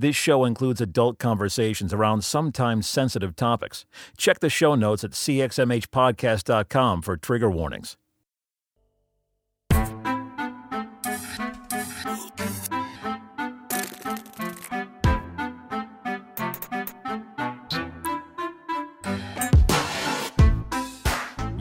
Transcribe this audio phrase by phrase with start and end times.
[0.00, 3.84] This show includes adult conversations around sometimes sensitive topics.
[4.16, 7.98] Check the show notes at cxmhpodcast.com for trigger warnings.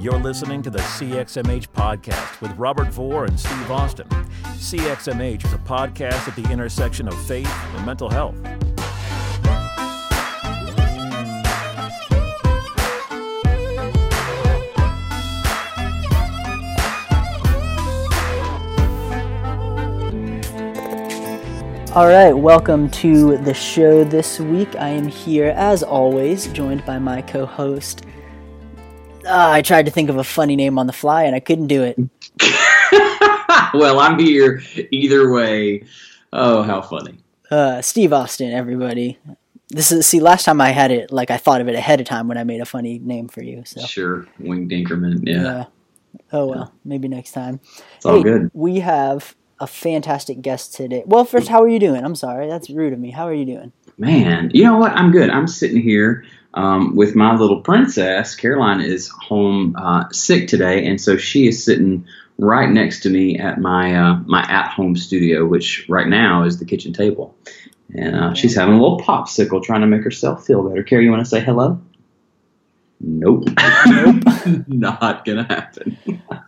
[0.10, 4.07] You're listening to the CXMH podcast with Robert Vore and Steve Austin.
[4.07, 8.36] CXMH is a podcast at the intersection of faith and mental health.
[21.96, 24.75] All right, welcome to the show this week.
[24.75, 28.05] I am here, as always, joined by my co host.
[29.29, 31.68] Uh, I tried to think of a funny name on the fly and I couldn't
[31.68, 31.97] do it.
[33.75, 35.83] well, I'm here either way.
[36.33, 37.19] Oh, how funny.
[37.52, 39.19] Uh, Steve Austin, everybody.
[39.69, 40.19] This is see.
[40.19, 42.44] Last time I had it, like I thought of it ahead of time when I
[42.44, 43.61] made a funny name for you.
[43.66, 45.27] So Sure, winged increment.
[45.27, 45.66] Yeah, yeah.
[46.31, 47.59] Oh well, maybe next time.
[47.95, 48.50] it's all Hey, good.
[48.53, 51.03] We have a fantastic guest today.
[51.05, 52.03] Well, first, how are you doing?
[52.03, 53.11] I'm sorry, that's rude of me.
[53.11, 53.72] How are you doing?
[54.00, 54.94] Man, you know what?
[54.94, 55.30] I'm good.
[55.30, 58.36] I'm sitting here um, with my little princess.
[58.36, 62.06] Caroline is home uh, sick today, and so she is sitting
[62.38, 66.59] right next to me at my uh, my at home studio, which right now is
[66.59, 67.36] the kitchen table.
[67.95, 70.83] And uh, she's having a little popsicle, trying to make herself feel better.
[70.83, 71.81] Carrie, you want to say hello?
[73.00, 73.45] Nope.
[73.88, 74.23] Nope.
[74.67, 75.97] Not gonna happen.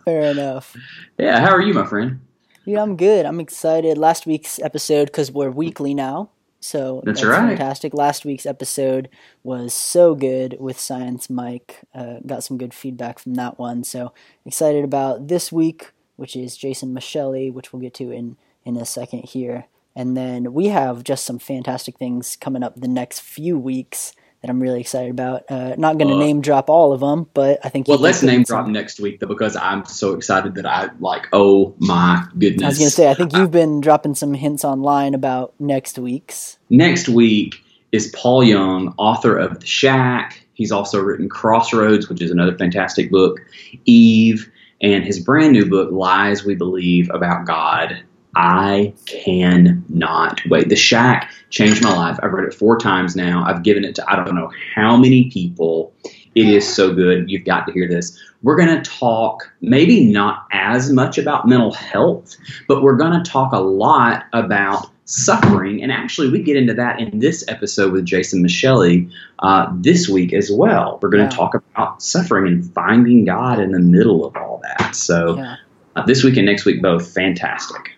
[0.04, 0.76] Fair enough.
[1.18, 2.20] Yeah, how are you, my friend?
[2.64, 3.26] Yeah, I'm good.
[3.26, 3.98] I'm excited.
[3.98, 6.30] Last week's episode, because we're weekly now,
[6.62, 7.48] so That's right.
[7.48, 7.92] fantastic.
[7.92, 9.08] Last week's episode
[9.42, 11.80] was so good with Science Mike.
[11.92, 13.82] Uh, got some good feedback from that one.
[13.82, 14.14] So
[14.46, 18.86] excited about this week, which is Jason Micheli, which we'll get to in in a
[18.86, 19.66] second here.
[19.96, 24.50] And then we have just some fantastic things coming up the next few weeks that
[24.50, 25.44] I'm really excited about.
[25.48, 28.22] Uh, not going to Uh, name drop all of them, but I think Well, let's
[28.22, 31.28] name drop next week though, because I'm so excited that I like.
[31.32, 32.64] Oh my goodness!
[32.64, 35.98] I was going to say, I think you've been dropping some hints online about next
[35.98, 36.58] week's.
[36.70, 37.56] next week
[37.92, 40.44] is Paul Young, author of The Shack.
[40.54, 43.40] He's also written Crossroads, which is another fantastic book.
[43.84, 44.50] Eve,
[44.80, 48.02] and his brand new book, Lies We Believe About God.
[48.34, 50.68] I cannot wait.
[50.68, 52.18] The Shack changed my life.
[52.22, 53.44] I've read it four times now.
[53.46, 55.92] I've given it to I don't know how many people.
[56.34, 57.30] It is so good.
[57.30, 58.18] You've got to hear this.
[58.42, 62.36] We're going to talk maybe not as much about mental health,
[62.68, 65.82] but we're going to talk a lot about suffering.
[65.82, 70.32] And actually, we get into that in this episode with Jason Micheli uh, this week
[70.32, 70.98] as well.
[71.02, 71.28] We're going Yeah.
[71.28, 74.94] to talk about suffering and finding God in the middle of all that.
[74.96, 75.56] So, Yeah.
[75.96, 77.90] uh, this week and next week, both fantastic.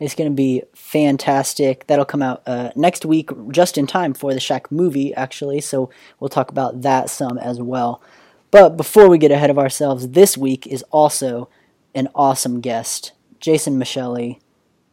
[0.00, 1.86] It's going to be fantastic.
[1.86, 5.60] That'll come out uh, next week, just in time for the Shack movie, actually.
[5.60, 8.02] So we'll talk about that some as well.
[8.50, 11.50] But before we get ahead of ourselves, this week is also
[11.94, 14.40] an awesome guest, Jason Micheli.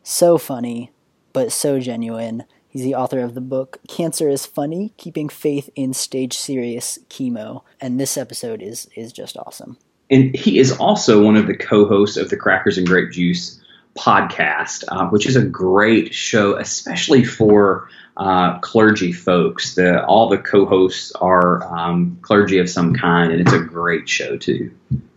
[0.04, 0.92] So funny,
[1.34, 2.44] but so genuine.
[2.68, 7.64] He's the author of the book Cancer is Funny: Keeping Faith in Stage Serious Chemo,
[7.80, 9.78] and this episode is is just awesome.
[10.10, 13.60] And he is also one of the co hosts of the Crackers and Grape Juice
[13.98, 19.76] podcast, uh, which is a great show, especially for uh, clergy folks.
[19.76, 24.08] The, all the co hosts are um, clergy of some kind, and it's a great
[24.08, 24.72] show, too.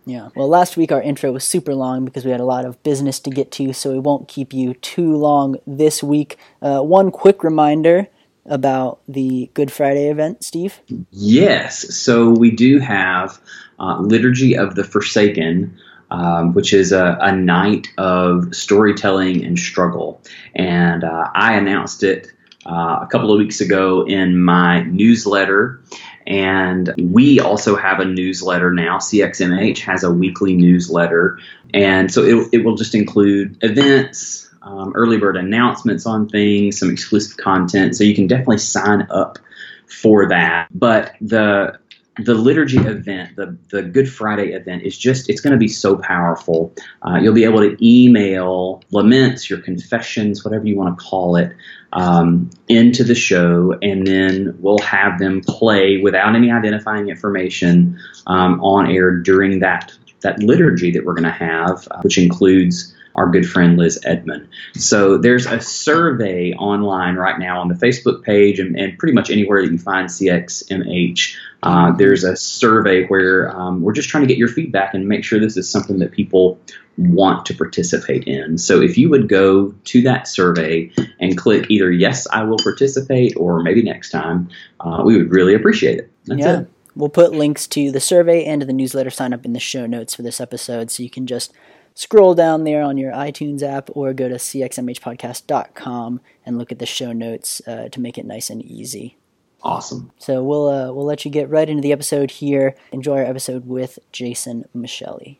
[0.05, 0.29] Yeah.
[0.35, 3.19] Well, last week our intro was super long because we had a lot of business
[3.21, 6.37] to get to, so we won't keep you too long this week.
[6.61, 8.07] Uh, one quick reminder
[8.45, 10.79] about the Good Friday event, Steve.
[11.11, 11.95] Yes.
[11.95, 13.39] So we do have
[13.79, 15.77] uh, Liturgy of the Forsaken,
[16.11, 20.21] um, which is a, a night of storytelling and struggle.
[20.53, 22.31] And uh, I announced it
[22.65, 25.81] uh, a couple of weeks ago in my newsletter.
[26.27, 28.97] And we also have a newsletter now.
[28.97, 31.39] CXMH has a weekly newsletter.
[31.73, 36.91] And so it, it will just include events, um, early bird announcements on things, some
[36.91, 37.95] exclusive content.
[37.95, 39.39] So you can definitely sign up
[39.87, 40.67] for that.
[40.71, 41.79] But the
[42.23, 45.97] the liturgy event, the the Good Friday event, is just it's going to be so
[45.97, 46.73] powerful.
[47.01, 51.55] Uh, you'll be able to email laments, your confessions, whatever you want to call it,
[51.93, 58.61] um, into the show, and then we'll have them play without any identifying information um,
[58.61, 63.29] on air during that that liturgy that we're going to have, uh, which includes our
[63.29, 64.47] good friend Liz Edmond.
[64.73, 69.29] So there's a survey online right now on the Facebook page and, and pretty much
[69.29, 74.27] anywhere that you find CXMH Uh, there's a survey where um, we're just trying to
[74.27, 76.59] get your feedback and make sure this is something that people
[76.97, 78.57] want to participate in.
[78.57, 83.35] So if you would go to that survey and click either yes, I will participate,
[83.37, 84.49] or maybe next time,
[84.79, 86.11] uh, we would really appreciate it.
[86.25, 86.59] That's yeah.
[86.61, 86.69] it.
[86.95, 89.85] We'll put links to the survey and to the newsletter sign up in the show
[89.85, 91.53] notes for this episode, so you can just
[91.93, 96.85] scroll down there on your iTunes app or go to cxmhpodcast.com and look at the
[96.85, 99.17] show notes uh, to make it nice and easy.
[99.63, 100.11] Awesome.
[100.17, 102.75] So we'll uh, we'll let you get right into the episode here.
[102.91, 105.37] Enjoy our episode with Jason Micheli.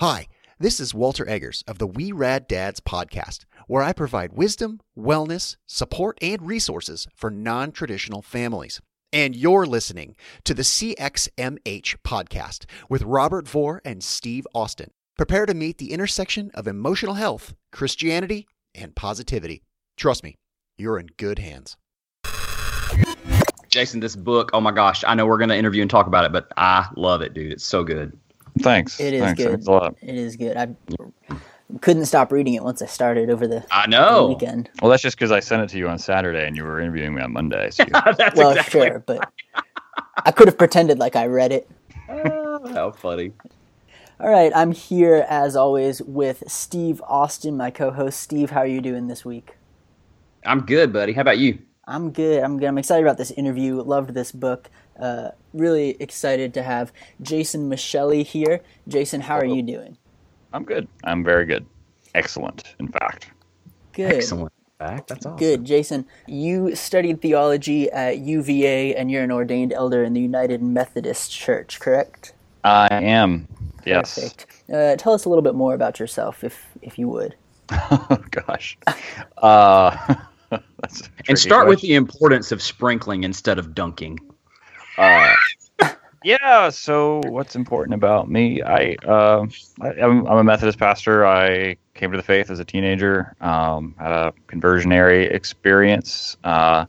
[0.00, 0.28] Hi,
[0.58, 5.56] this is Walter Eggers of the We Rad Dads podcast, where I provide wisdom, wellness,
[5.66, 8.80] support, and resources for non traditional families.
[9.12, 14.90] And you're listening to the CXMH podcast with Robert Vore and Steve Austin.
[15.16, 19.62] Prepare to meet the intersection of emotional health, Christianity, and positivity.
[19.96, 20.36] Trust me,
[20.76, 21.76] you're in good hands.
[23.78, 26.24] Jason, this book, oh my gosh, I know we're going to interview and talk about
[26.24, 27.52] it, but I love it, dude.
[27.52, 28.18] It's so good.
[28.58, 28.98] Thanks.
[28.98, 29.40] It is Thanks.
[29.44, 29.62] good.
[29.62, 30.02] Thanks.
[30.02, 30.56] It is good.
[30.56, 30.68] I
[31.80, 34.26] couldn't stop reading it once I started over the, I the know.
[34.26, 34.68] weekend.
[34.82, 37.14] Well, that's just because I sent it to you on Saturday and you were interviewing
[37.14, 37.70] me on Monday.
[37.70, 39.30] So you- That's Well, exactly sure, but
[40.24, 41.70] I could have pretended like I read it.
[42.08, 43.30] Oh, how funny.
[44.18, 48.18] All right, I'm here as always with Steve Austin, my co-host.
[48.18, 49.54] Steve, how are you doing this week?
[50.44, 51.12] I'm good, buddy.
[51.12, 51.60] How about you?
[51.88, 52.44] I'm good.
[52.44, 52.66] I'm good.
[52.66, 53.80] I'm excited about this interview.
[53.80, 54.68] Loved this book.
[55.00, 56.92] Uh, really excited to have
[57.22, 58.60] Jason Micheli here.
[58.86, 59.96] Jason, how are you doing?
[60.52, 60.86] I'm good.
[61.04, 61.64] I'm very good.
[62.14, 63.30] Excellent, in fact.
[63.92, 64.12] Good.
[64.12, 64.52] Excellent.
[64.78, 65.06] Back.
[65.06, 65.38] That's awesome.
[65.38, 66.06] Good, Jason.
[66.26, 71.80] You studied theology at UVA, and you're an ordained elder in the United Methodist Church,
[71.80, 72.32] correct?
[72.62, 73.48] I am.
[73.84, 74.14] Yes.
[74.14, 74.46] Perfect.
[74.72, 77.34] Uh, tell us a little bit more about yourself, if if you would.
[77.72, 78.78] oh gosh.
[79.38, 80.27] Uh, that's a
[81.28, 84.18] And start with the importance of sprinkling instead of dunking.
[84.96, 85.34] Uh,
[86.24, 86.70] yeah.
[86.70, 88.62] So, what's important about me?
[88.62, 89.46] I, uh,
[89.80, 91.26] I I'm, I'm a Methodist pastor.
[91.26, 93.34] I came to the faith as a teenager.
[93.42, 96.38] Um, had a conversionary experience.
[96.44, 96.86] Uh,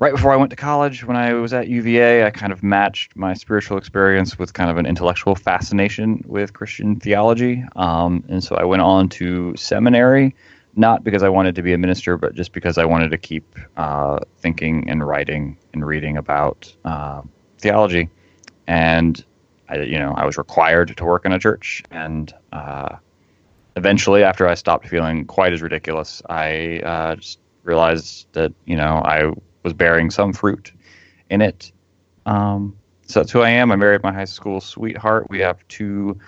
[0.00, 3.14] right before I went to college, when I was at UVA, I kind of matched
[3.16, 7.64] my spiritual experience with kind of an intellectual fascination with Christian theology.
[7.76, 10.34] Um, and so I went on to seminary,
[10.76, 13.58] not because I wanted to be a minister, but just because I wanted to keep
[13.76, 17.22] uh, thinking and writing and reading about uh,
[17.58, 18.08] theology.
[18.66, 19.22] And
[19.68, 22.96] I, you know, I was required to work in a church, and uh,
[23.76, 29.02] eventually, after I stopped feeling quite as ridiculous, I uh, just realized that you know
[29.04, 29.32] I
[29.62, 30.72] was bearing some fruit
[31.30, 31.72] in it.
[32.26, 32.76] Um,
[33.06, 33.72] so that's who I am.
[33.72, 35.28] I married my high school sweetheart.
[35.30, 36.18] We have two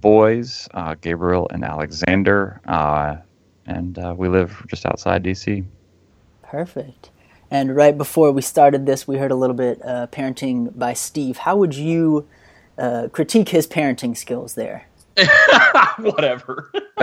[0.00, 3.16] boys, uh, Gabriel and Alexander, uh,
[3.76, 5.64] and uh, we live just outside DC.
[6.42, 7.10] Perfect.
[7.50, 11.38] And right before we started this, we heard a little bit uh, parenting by Steve.
[11.38, 12.28] How would you
[12.78, 14.86] uh, critique his parenting skills there?
[15.98, 16.70] Whatever.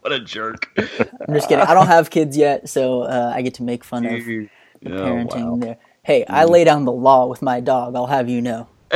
[0.00, 0.70] what a jerk.
[0.76, 1.64] I'm just kidding.
[1.66, 4.12] I don't have kids yet, so uh, I get to make fun of
[4.86, 5.56] Oh, parenting wow.
[5.56, 5.76] there.
[6.02, 7.96] Hey, I lay down the law with my dog.
[7.96, 8.68] I'll have you know.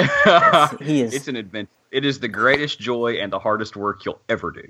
[0.83, 1.71] he is- It's an adventure.
[1.91, 4.69] It is the greatest joy and the hardest work you'll ever do.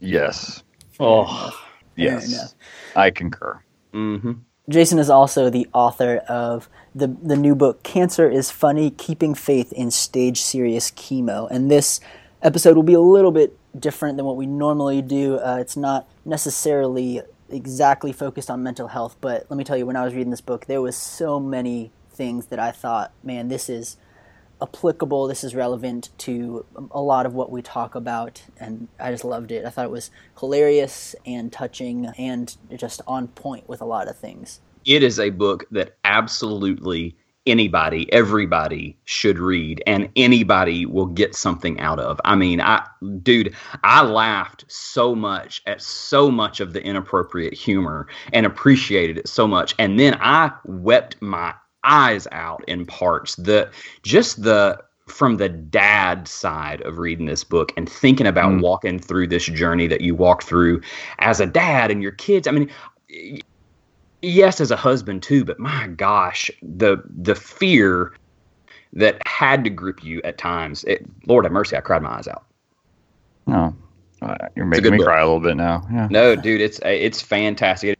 [0.00, 0.64] Yes,
[1.00, 1.50] Oh.
[1.96, 2.54] Fair yes, enough.
[2.94, 3.60] I concur.
[3.92, 4.32] Mm-hmm.
[4.68, 9.72] Jason is also the author of the the new book "Cancer is Funny: Keeping Faith
[9.72, 12.00] in Stage Serious Chemo," and this
[12.42, 15.36] episode will be a little bit different than what we normally do.
[15.38, 19.96] Uh, it's not necessarily exactly focused on mental health, but let me tell you, when
[19.96, 23.68] I was reading this book, there was so many things that I thought, man, this
[23.68, 23.96] is
[24.62, 25.26] applicable.
[25.26, 29.50] This is relevant to a lot of what we talk about, and I just loved
[29.50, 29.64] it.
[29.64, 34.16] I thought it was hilarious and touching, and just on point with a lot of
[34.16, 34.60] things.
[34.84, 41.80] It is a book that absolutely anybody, everybody should read, and anybody will get something
[41.80, 42.20] out of.
[42.24, 42.86] I mean, I,
[43.22, 49.28] dude, I laughed so much at so much of the inappropriate humor and appreciated it
[49.28, 53.36] so much, and then I wept my eyes out in parts.
[53.36, 53.70] The
[54.02, 58.60] just the from the dad side of reading this book and thinking about Mm.
[58.62, 60.80] walking through this journey that you walk through
[61.18, 62.46] as a dad and your kids.
[62.46, 62.70] I mean,
[64.22, 68.12] yes as a husband too but my gosh the the fear
[68.92, 72.28] that had to grip you at times it, lord have mercy i cried my eyes
[72.28, 72.44] out
[73.46, 73.74] No,
[74.20, 75.06] uh, you're making me book.
[75.06, 75.86] cry a little bit now.
[75.90, 76.06] Yeah.
[76.10, 77.98] no dude it's it's fantastic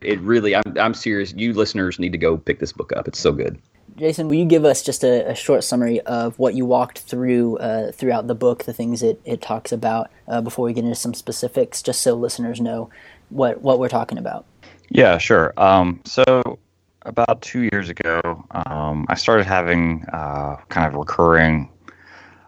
[0.00, 3.08] it, it really I'm, I'm serious you listeners need to go pick this book up
[3.08, 3.60] it's so good
[3.98, 7.58] Jason, will you give us just a, a short summary of what you walked through
[7.58, 10.94] uh, throughout the book, the things it, it talks about, uh, before we get into
[10.94, 12.90] some specifics, just so listeners know
[13.30, 14.46] what, what we're talking about?
[14.88, 15.52] Yeah, sure.
[15.56, 16.60] Um, so
[17.02, 18.20] about two years ago,
[18.52, 21.68] um, I started having uh, kind of recurring,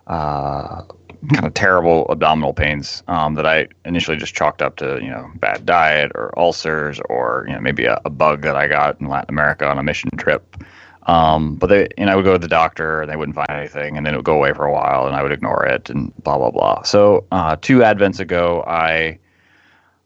[0.06, 0.82] uh,
[1.28, 5.30] kind of terrible abdominal pains um, that I initially just chalked up to you know
[5.36, 9.08] bad diet or ulcers or you know maybe a, a bug that I got in
[9.08, 10.56] Latin America on a mission trip.
[11.04, 13.96] Um, but they, and I would go to the doctor and they wouldn't find anything,
[13.96, 16.14] and then it would go away for a while, and I would ignore it, and
[16.22, 16.82] blah blah blah.
[16.82, 19.18] So uh, two advents ago, I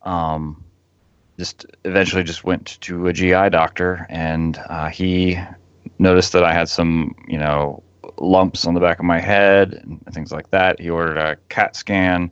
[0.02, 0.64] um,
[1.38, 5.38] just eventually just went to a GI doctor, and uh, he
[5.98, 7.82] noticed that I had some, you know,
[8.18, 10.80] lumps on the back of my head and things like that.
[10.80, 12.30] He ordered a CAT scan.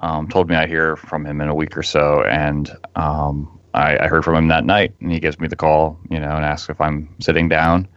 [0.00, 3.98] Um, told me I'd hear from him in a week or so, and um, I,
[3.98, 6.44] I, heard from him that night, and he gives me the call, you know, and
[6.44, 7.88] asks if I'm sitting down.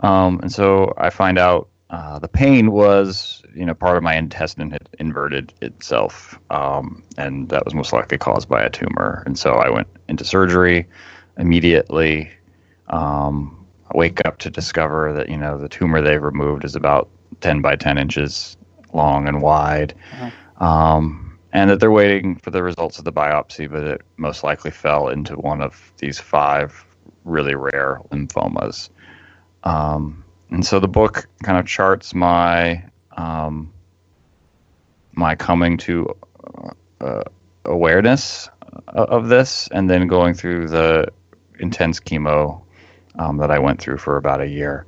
[0.00, 4.16] Um, and so I find out uh, the pain was, you know, part of my
[4.16, 9.22] intestine had inverted itself, um, and that was most likely caused by a tumor.
[9.26, 10.86] And so I went into surgery
[11.38, 12.30] immediately.
[12.88, 13.55] Um, I
[13.96, 17.08] wake up to discover that you know the tumor they've removed is about
[17.40, 18.56] 10 by 10 inches
[18.92, 20.64] long and wide, uh-huh.
[20.64, 24.70] um, and that they're waiting for the results of the biopsy, but it most likely
[24.70, 26.84] fell into one of these five
[27.24, 28.90] really rare lymphomas.
[29.64, 32.84] Um, and so the book kind of charts my
[33.16, 33.72] um,
[35.12, 36.14] my coming to
[37.00, 37.24] uh,
[37.64, 38.50] awareness
[38.88, 41.08] of this, and then going through the
[41.58, 42.62] intense chemo
[43.18, 44.86] um, that I went through for about a year.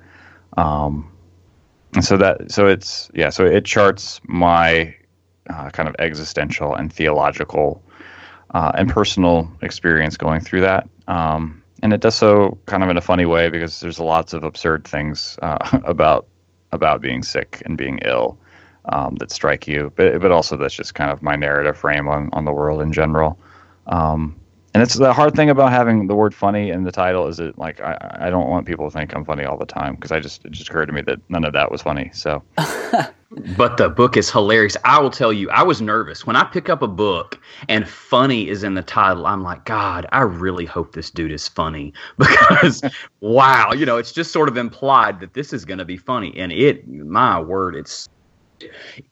[0.56, 1.10] Um,
[1.94, 4.94] and so that so it's yeah so it charts my
[5.48, 7.82] uh, kind of existential and theological
[8.50, 10.88] uh, and personal experience going through that.
[11.06, 14.44] Um, and it does so kind of in a funny way because there's lots of
[14.44, 16.26] absurd things uh, about
[16.72, 18.38] about being sick and being ill
[18.86, 22.30] um, that strike you, but but also that's just kind of my narrative frame on
[22.32, 23.38] on the world in general.
[23.86, 24.37] Um,
[24.74, 27.56] and it's the hard thing about having the word funny in the title is it
[27.58, 30.20] like I, I don't want people to think I'm funny all the time because I
[30.20, 32.10] just it just occurred to me that none of that was funny.
[32.12, 32.42] So
[33.56, 34.76] but the book is hilarious.
[34.84, 38.48] I will tell you, I was nervous when I pick up a book and funny
[38.48, 39.26] is in the title.
[39.26, 42.82] I'm like, God, I really hope this dude is funny because
[43.20, 46.36] wow, you know, it's just sort of implied that this is going to be funny.
[46.36, 48.08] And it, my word, it's,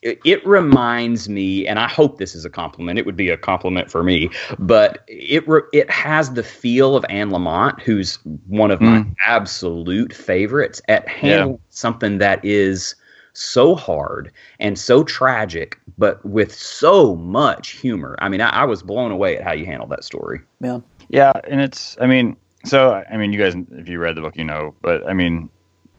[0.03, 2.99] it, it reminds me, and I hope this is a compliment.
[2.99, 7.05] It would be a compliment for me, but it re, it has the feel of
[7.09, 9.15] Anne Lamott, who's one of my mm.
[9.25, 11.61] absolute favorites at handling yeah.
[11.71, 12.95] something that is
[13.33, 18.17] so hard and so tragic, but with so much humor.
[18.21, 20.41] I mean, I, I was blown away at how you handled that story.
[20.61, 20.81] Yeah.
[21.11, 21.33] Yeah.
[21.45, 24.45] And it's, I mean, so, I mean, you guys, if you read the book, you
[24.45, 25.51] know, but I mean,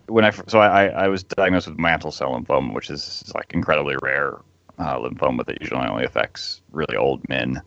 [0.07, 3.53] when I, so I, I was diagnosed with mantle cell lymphoma, which is, is like
[3.53, 4.39] incredibly rare
[4.79, 7.61] uh, lymphoma that usually only affects really old men.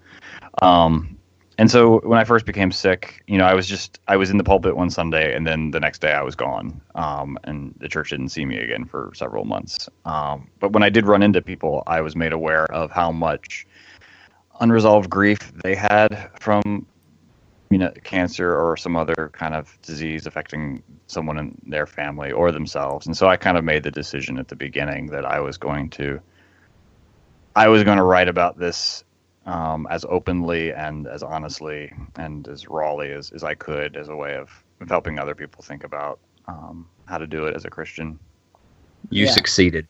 [0.63, 1.17] Um,
[1.59, 4.39] and so when I first became sick, you know, I was just I was in
[4.39, 7.89] the pulpit one Sunday, and then the next day I was gone, um, and the
[7.89, 9.87] church didn't see me again for several months.
[10.07, 13.67] Um, but when I did run into people, I was made aware of how much
[14.61, 16.87] unresolved grief they had from
[17.71, 22.53] you know cancer or some other kind of disease affecting someone in their family or
[22.53, 23.07] themselves.
[23.07, 25.91] And so I kind of made the decision at the beginning that I was going
[25.91, 26.21] to
[27.57, 29.05] I was going to write about this
[29.47, 34.17] um, as openly and as honestly and as rawly as, as I could as a
[34.17, 34.51] way of,
[34.81, 38.19] of helping other people think about um, how to do it as a Christian.
[39.11, 39.33] You yeah.
[39.33, 39.89] succeeded.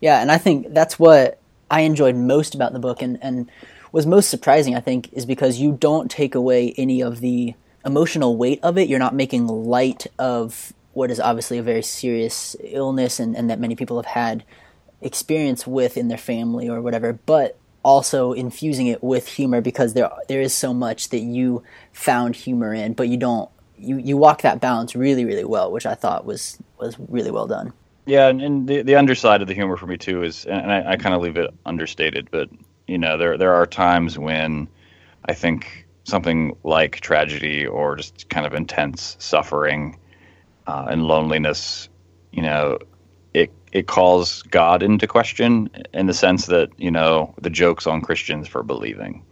[0.00, 3.50] Yeah, and I think that's what I enjoyed most about the book and, and
[3.92, 7.54] was most surprising, I think, is because you don't take away any of the
[7.84, 8.88] emotional weight of it.
[8.88, 13.60] You're not making light of what is obviously a very serious illness and, and that
[13.60, 14.44] many people have had
[15.00, 20.10] experience with in their family or whatever, but also infusing it with humor because there
[20.28, 24.42] there is so much that you found humor in, but you don't you you walk
[24.42, 27.72] that balance really really well, which I thought was was really well done.
[28.06, 30.92] Yeah, and, and the the underside of the humor for me too is, and I,
[30.92, 32.48] I kind of leave it understated, but
[32.88, 34.66] you know there there are times when
[35.26, 39.98] I think something like tragedy or just kind of intense suffering
[40.66, 41.88] uh, and loneliness,
[42.32, 42.78] you know,
[43.34, 48.00] it it calls God into question in the sense that you know the jokes on
[48.00, 49.22] Christians for believing.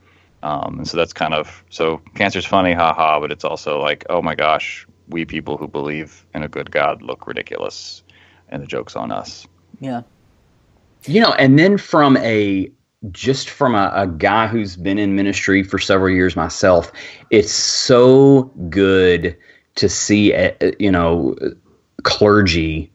[0.43, 4.23] Um, and so that's kind of so cancer's funny, haha, but it's also like, oh
[4.23, 8.03] my gosh, we people who believe in a good God look ridiculous,
[8.51, 9.47] and the joke's on us.
[9.81, 10.03] Yeah.
[11.05, 12.71] You know, and then from a
[13.11, 16.93] just from a, a guy who's been in ministry for several years myself,
[17.31, 19.37] it's so good
[19.77, 21.37] to see, a, uh, you know,
[22.03, 22.91] clergy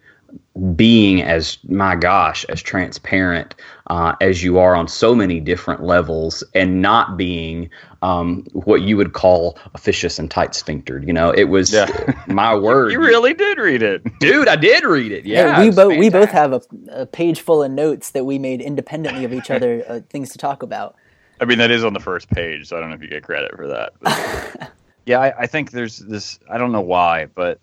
[0.76, 3.56] being as my gosh as transparent
[3.92, 7.70] uh, as you are on so many different levels and not being
[8.02, 11.06] um, what you would call officious and tight sphinctered.
[11.06, 12.24] You know, it was Yeah.
[12.28, 12.94] my word.
[12.94, 14.02] You really did read it.
[14.20, 15.26] dude, I did read it.
[15.26, 18.40] Yeah, we it's both we both have a, a page full of notes that we
[18.40, 20.96] made independently of each other, uh, things to talk about.
[21.42, 23.24] I mean, that is on the first page, so I don't know if you get
[23.24, 23.92] credit for that.
[24.00, 24.72] but-
[25.06, 26.40] yeah, I, I think there's this.
[26.50, 27.60] I don't know why, but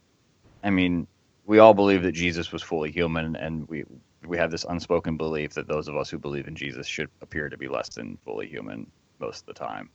[0.62, 1.06] I mean,
[1.47, 3.87] we all believe that Jesus was fully human, and we
[4.26, 7.48] we have this unspoken belief that those of us who believe in Jesus should appear
[7.48, 9.90] to be less than fully human most of the time,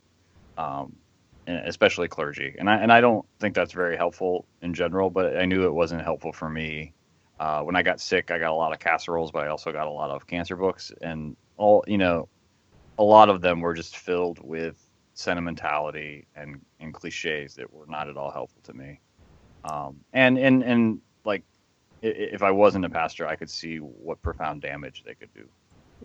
[0.58, 0.96] um,
[1.48, 2.56] especially clergy.
[2.58, 5.74] And I and I don't think that's very helpful in general, but I knew it
[5.74, 6.94] wasn't helpful for me.
[7.39, 9.88] Uh, when I got sick, I got a lot of casseroles, but I also got
[9.88, 12.30] a lot of cancer books, and all you know,
[12.98, 14.77] a lot of them were just filled with
[15.13, 19.00] sentimentality and, and cliches that were not at all helpful to me.
[19.63, 21.44] Um, and and and like,
[22.04, 25.48] if I wasn't a pastor, I could see what profound damage they could do.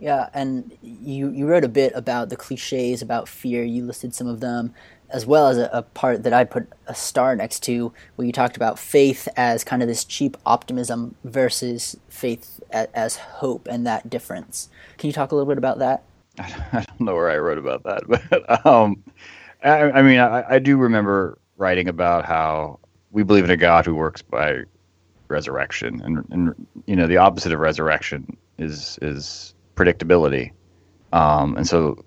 [0.01, 3.65] Yeah, and you you wrote a bit about the cliches about fear.
[3.65, 4.73] You listed some of them,
[5.11, 8.33] as well as a, a part that I put a star next to, where you
[8.33, 13.85] talked about faith as kind of this cheap optimism versus faith as, as hope, and
[13.87, 14.69] that difference.
[14.99, 16.05] Can you talk a little bit about that?
[16.39, 19.03] I don't know where I wrote about that, but um,
[19.65, 22.79] I, I mean, I, I do remember writing about how
[23.11, 24.63] we believe in a God who works by
[25.29, 30.53] resurrection, and, and you know, the opposite of resurrection is is predictability,
[31.13, 32.03] um, and so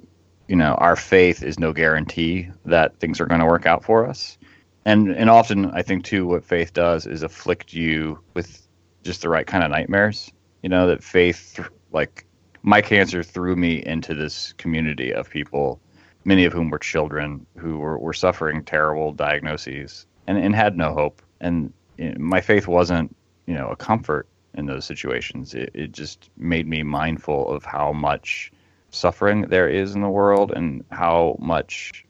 [0.48, 4.06] you know, our faith is no guarantee that things are going to work out for
[4.06, 4.38] us,
[4.86, 8.68] and and often I think too, what faith does is afflict you with
[9.04, 10.32] just the right kind of nightmares.
[10.62, 11.60] You know, that faith
[11.92, 12.26] like
[12.64, 15.80] my cancer threw me into this community of people,
[16.26, 20.94] many of whom were children who were, were suffering terrible diagnoses and, and had no
[20.94, 21.22] hope.
[21.40, 21.74] And
[22.18, 23.16] my faith wasn't,
[23.46, 25.54] you know, a comfort in those situations.
[25.54, 28.52] It, it just made me mindful of how much
[28.92, 32.06] suffering there is in the world and how much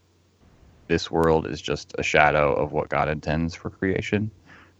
[0.87, 4.31] this world is just a shadow of what God intends for creation.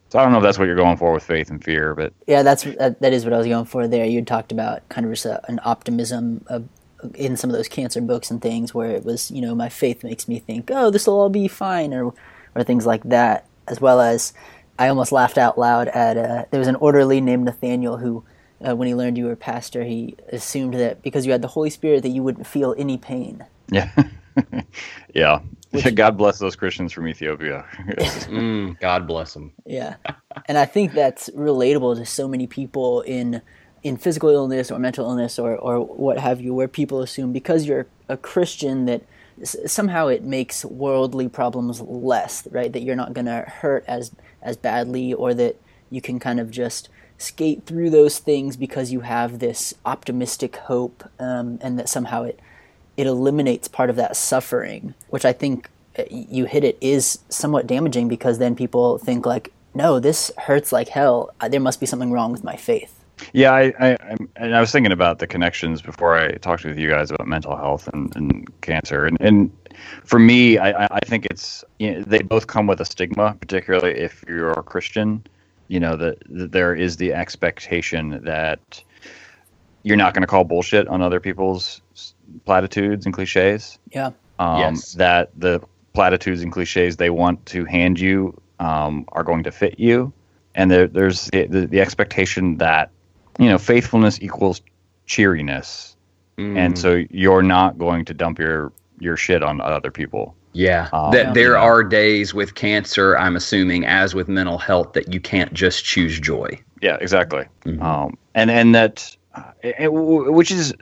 [0.10, 2.12] So I don't know if that's what you're going for with faith and fear, but
[2.28, 4.04] Yeah, that's that, that is what I was going for there.
[4.06, 6.68] You talked about kind of just a, an optimism of,
[7.16, 10.04] in some of those cancer books and things where it was, you know, my faith
[10.04, 12.14] makes me think, oh, this will all be fine, or
[12.56, 13.46] or things like that.
[13.68, 14.34] As well as,
[14.82, 18.24] I almost laughed out loud at uh, there was an orderly named Nathaniel who,
[18.68, 21.50] uh, when he learned you were a pastor, he assumed that because you had the
[21.50, 23.46] Holy Spirit that you wouldn't feel any pain.
[23.72, 23.92] yeah.
[25.16, 25.40] yeah.
[25.96, 27.66] God bless those Christians from Ethiopia.
[28.28, 29.54] Mm, God bless them.
[29.66, 29.96] Yeah,
[30.48, 33.42] and I think that's relatable to so many people in
[33.84, 37.66] in physical illness or mental illness or or what have you, where people assume because
[37.68, 39.08] you're a Christian that s-
[39.44, 42.72] somehow it makes worldly problems less, right?
[42.72, 45.56] That you're not going to hurt as as badly, or that
[45.90, 51.10] you can kind of just skate through those things because you have this optimistic hope,
[51.20, 52.40] um, and that somehow it
[52.98, 57.68] it eliminates part of that suffering, which I think uh, you hit it is somewhat
[57.68, 61.32] damaging because then people think like, no, this hurts like hell.
[61.50, 63.01] There must be something wrong with my faith.
[63.34, 66.78] Yeah, I, I, I'm- and I was thinking about the connections before I talked with
[66.78, 69.06] you guys about mental health and, and cancer.
[69.06, 69.52] And, and
[70.04, 73.36] for me, I, I- I think it's, you know, they both come with a stigma,
[73.40, 75.24] particularly if you're a Christian.
[75.68, 78.84] You know, that, that there is the expectation that
[79.84, 81.82] you're not going to call bullshit on other people's
[82.46, 83.80] platitudes and cliches.
[83.92, 84.12] Yeah.
[84.40, 84.94] um, Yes.
[84.94, 85.62] that the
[85.94, 90.12] platitudes and cliches they want to hand you um, are going to fit you,
[90.56, 92.92] and there, there's the, the, the expectation that
[93.40, 94.62] you know faithfulness equals
[95.06, 95.96] cheeriness,
[96.38, 100.36] Mm, and so you're not going to dump your your shit on other people.
[100.54, 103.18] yeah, Um, that there are days with cancer.
[103.18, 106.60] I'm assuming, as with mental health, that you can't just choose joy.
[106.82, 107.46] Yeah, exactly.
[107.66, 107.82] Mhm.
[107.82, 110.74] Um, and and that, uh, it, which is,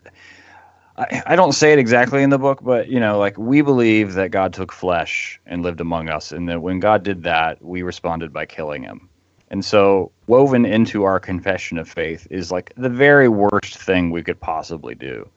[0.98, 4.14] I, I don't say it exactly in the book, but you know, like we believe
[4.14, 7.82] that God took flesh and lived among us, and that when God did that, we
[7.82, 9.09] responded by killing him.
[9.52, 14.22] And so, woven into our confession of faith is like the very worst thing we
[14.22, 15.28] could possibly do.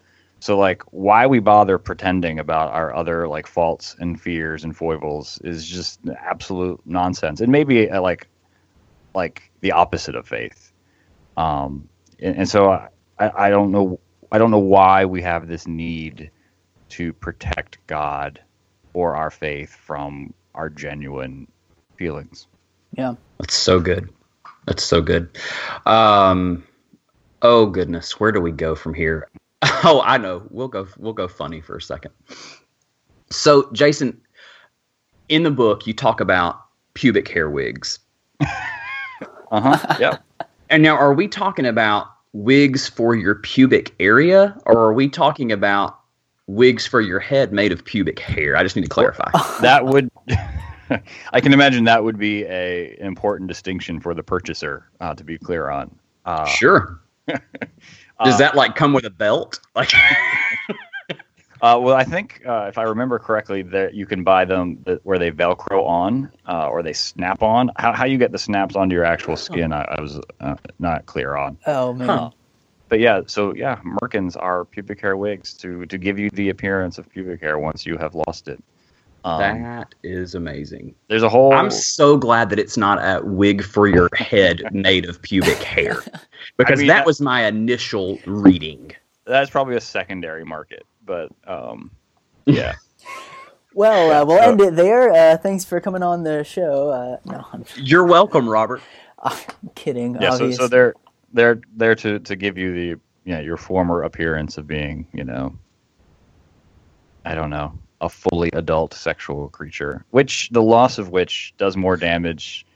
[0.40, 5.40] So, like, why we bother pretending about our other like faults and fears and foibles
[5.44, 7.40] is just absolute nonsense.
[7.40, 8.28] And maybe uh, like
[9.14, 10.72] like the opposite of faith.
[11.36, 13.98] Um, and, and so I, I I don't know
[14.30, 16.30] I don't know why we have this need
[16.90, 18.40] to protect God
[18.92, 21.48] or our faith from our genuine
[21.96, 22.46] feelings.
[22.96, 23.14] Yeah.
[23.42, 24.08] That's so good.
[24.66, 25.36] That's so good.
[25.84, 26.64] Um,
[27.42, 29.28] oh goodness, where do we go from here?
[29.84, 30.44] Oh, I know.
[30.50, 30.86] We'll go.
[30.96, 32.12] We'll go funny for a second.
[33.30, 34.20] So, Jason,
[35.28, 36.60] in the book, you talk about
[36.94, 37.98] pubic hair wigs,
[38.40, 38.46] Uh
[39.76, 39.96] huh.
[39.98, 40.18] yeah.
[40.70, 45.50] and now are we talking about wigs for your pubic area, or are we talking
[45.50, 45.98] about
[46.46, 48.56] wigs for your head made of pubic hair?
[48.56, 49.30] I just need to clarify.
[49.62, 50.10] that would
[51.32, 55.38] I can imagine that would be a important distinction for the purchaser uh, to be
[55.38, 55.94] clear on.
[56.24, 57.00] Uh, sure.
[57.26, 57.40] Does
[58.34, 59.60] uh, that like come with a belt?
[59.74, 59.92] Like.
[61.62, 65.04] Uh, well, I think uh, if I remember correctly, that you can buy them that,
[65.06, 67.70] where they Velcro on uh, or they snap on.
[67.76, 71.06] How, how you get the snaps onto your actual skin, I, I was uh, not
[71.06, 71.56] clear on.
[71.68, 72.08] Oh man.
[72.08, 72.30] Huh.
[72.88, 76.98] But yeah, so yeah, Merkins are pubic hair wigs to to give you the appearance
[76.98, 78.62] of pubic hair once you have lost it.
[79.24, 80.94] Um, that is amazing.
[81.08, 81.52] There's a whole.
[81.52, 86.02] I'm so glad that it's not a wig for your head made of pubic hair,
[86.56, 88.92] because I mean, that, that was my initial reading.
[89.24, 91.90] That's probably a secondary market but um,
[92.46, 92.74] yeah.
[93.74, 95.12] well, uh, we'll end it there.
[95.12, 96.90] Uh, thanks for coming on the show.
[96.90, 97.64] Uh, no, I'm...
[97.76, 98.80] You're welcome, Robert.
[99.18, 99.36] I'm
[99.74, 100.20] kidding.
[100.20, 100.94] Yeah, so, so they're
[101.32, 105.56] they're there to to give you the yeah your former appearance of being you know
[107.24, 111.96] I don't know a fully adult sexual creature, which the loss of which does more
[111.96, 112.66] damage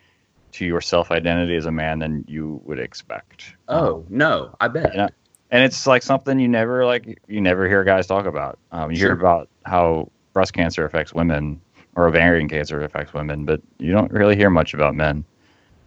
[0.53, 3.55] to your self identity as a man than you would expect.
[3.69, 4.93] Oh no, I bet.
[4.93, 5.09] You know,
[5.51, 8.59] and it's like something you never like you never hear guys talk about.
[8.73, 9.09] Um, you sure.
[9.09, 11.61] hear about how breast cancer affects women
[11.97, 15.25] or ovarian cancer affects women, but you don't really hear much about men.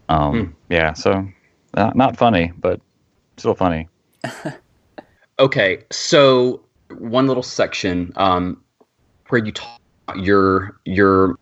[0.10, 0.52] Um, hmm.
[0.70, 1.28] Yeah, so
[1.76, 2.82] not, not funny, but
[3.38, 3.88] still funny.
[5.40, 6.64] okay, so
[6.98, 8.62] one little section um,
[9.30, 9.80] where you talk
[10.16, 11.38] your your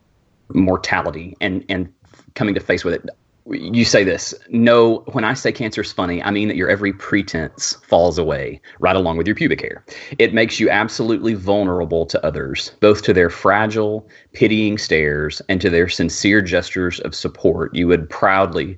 [0.53, 1.91] mortality and and
[2.35, 3.09] coming to face with it.
[3.49, 6.91] You say this no when i say cancer is funny i mean that your every
[6.91, 9.85] pretense falls away right along with your pubic hair.
[10.19, 15.69] It makes you absolutely vulnerable to others both to their fragile pitying stares and to
[15.69, 17.73] their sincere gestures of support.
[17.73, 18.77] You would proudly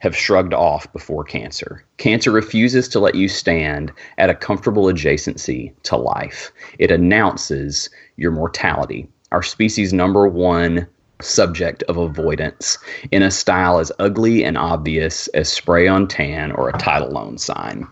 [0.00, 5.72] have shrugged off before cancer cancer refuses to let you stand at a comfortable adjacency
[5.82, 10.86] to life it announces your mortality our species number one
[11.20, 12.78] subject of avoidance
[13.10, 17.38] in a style as ugly and obvious as spray on tan or a title loan
[17.38, 17.86] sign.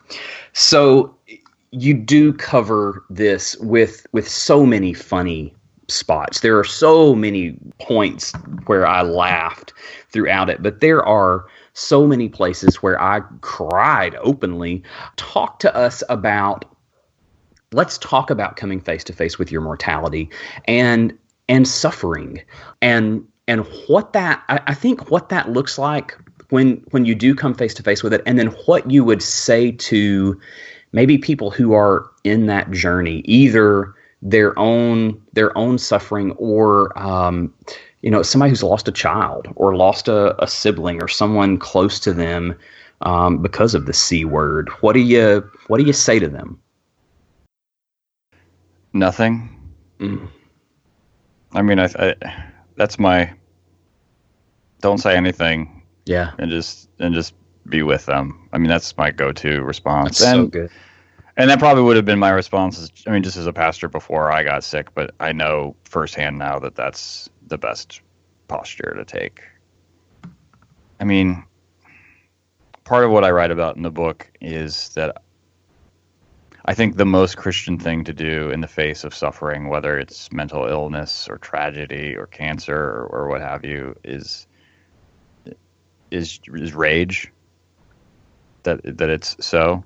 [0.53, 1.15] So
[1.73, 5.55] you do cover this with with so many funny
[5.89, 6.41] spots.
[6.41, 8.33] There are so many points
[8.67, 9.73] where I laughed
[10.11, 14.83] throughout it, but there are so many places where I cried openly.
[15.17, 16.65] Talk to us about
[17.73, 20.31] let's talk about coming face to face with your mortality
[20.67, 21.17] and
[21.49, 22.41] and suffering
[22.81, 26.17] and and what that I, I think what that looks like
[26.49, 29.23] when when you do come face to face with it and then what you would
[29.23, 30.41] say to
[30.93, 37.53] maybe people who are in that journey either their own their own suffering or um,
[38.03, 41.99] you know somebody who's lost a child or lost a, a sibling or someone close
[42.01, 42.57] to them
[43.03, 46.61] um, because of the c word what do you what do you say to them
[48.93, 49.49] nothing
[49.99, 50.29] mm.
[51.57, 52.15] I mean, I, I,
[52.77, 53.33] that's my.
[54.81, 55.83] Don't say anything.
[56.05, 56.33] Yeah.
[56.39, 57.35] And just and just
[57.69, 58.49] be with them.
[58.53, 60.19] I mean, that's my go-to response.
[60.19, 60.71] That's and, so good.
[61.37, 62.91] And that probably would have been my response.
[63.07, 66.59] I mean, just as a pastor before I got sick, but I know firsthand now
[66.61, 68.01] that that's the best
[68.49, 69.43] posture to take.
[70.99, 71.45] I mean,
[72.85, 75.23] part of what I write about in the book is that
[76.65, 80.33] I think the most Christian thing to do in the face of suffering, whether it's
[80.33, 84.47] mental illness or tragedy or cancer or, or what have you, is
[86.11, 87.31] is is rage.
[88.65, 89.85] That that it's so,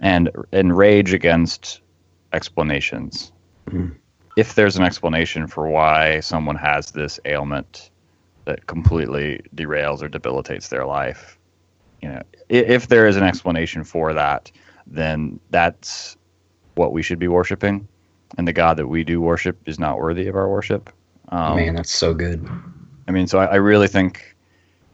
[0.00, 1.80] and and rage against
[2.32, 3.32] explanations.
[3.66, 3.94] Mm-hmm.
[4.36, 7.90] If there's an explanation for why someone has this ailment
[8.44, 11.38] that completely derails or debilitates their life,
[12.00, 14.50] you know, if, if there is an explanation for that
[14.90, 16.16] then that's
[16.74, 17.86] what we should be worshiping.
[18.36, 20.90] And the God that we do worship is not worthy of our worship.
[21.30, 22.48] Um, Man, that's so good.
[23.08, 24.36] I mean, so I, I really think,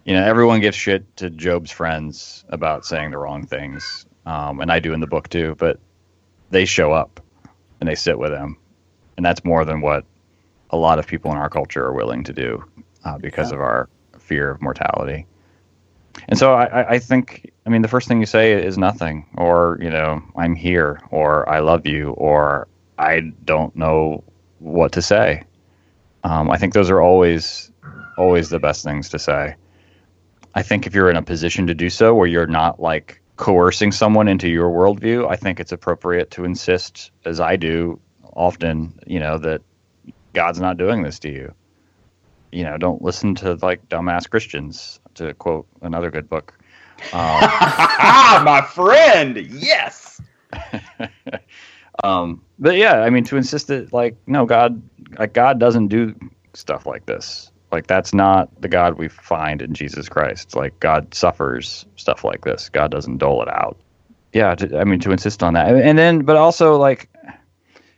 [0.05, 4.07] you know, everyone gives shit to Job's friends about saying the wrong things.
[4.27, 5.79] Um, and I do in the book too, but
[6.51, 7.21] they show up
[7.81, 8.57] and they sit with him.
[9.17, 10.05] And that's more than what
[10.71, 12.65] a lot of people in our culture are willing to do
[13.05, 13.57] uh, because yeah.
[13.57, 15.27] of our fear of mortality.
[16.29, 19.79] And so I, I think, I mean, the first thing you say is nothing, or,
[19.81, 24.25] you know, I'm here, or I love you, or I don't know
[24.59, 25.45] what to say.
[26.25, 27.71] Um, I think those are always,
[28.17, 29.55] always the best things to say.
[30.55, 33.93] I think if you're in a position to do so where you're not like coercing
[33.93, 38.01] someone into your worldview, I think it's appropriate to insist, as I do
[38.35, 39.63] often, you know, that
[40.33, 41.55] God's not doing this to you.
[42.53, 46.55] You know, don't listen to like dumbass Christians to quote another good book.
[47.13, 47.41] Um,
[48.45, 50.21] my friend, yes.
[52.05, 54.81] um, but yeah, I mean, to insist that like no, God,
[55.19, 56.15] like God doesn't do
[56.55, 57.51] stuff like this.
[57.73, 60.55] Like that's not the God we find in Jesus Christ.
[60.55, 62.69] Like God suffers stuff like this.
[62.69, 63.77] God doesn't dole it out.
[64.33, 67.09] Yeah, to, I mean to insist on that, and then but also like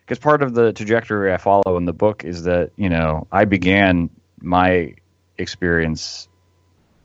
[0.05, 3.45] because part of the trajectory I follow in the book is that you know I
[3.45, 4.09] began
[4.41, 4.95] my
[5.37, 6.29] experience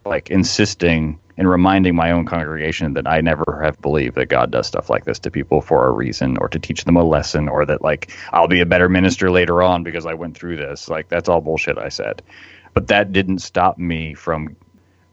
[0.05, 4.67] like insisting and reminding my own congregation that I never have believed that God does
[4.67, 7.65] stuff like this to people for a reason or to teach them a lesson or
[7.65, 10.89] that like I'll be a better minister later on because I went through this.
[10.89, 12.21] Like that's all bullshit I said.
[12.73, 14.55] But that didn't stop me from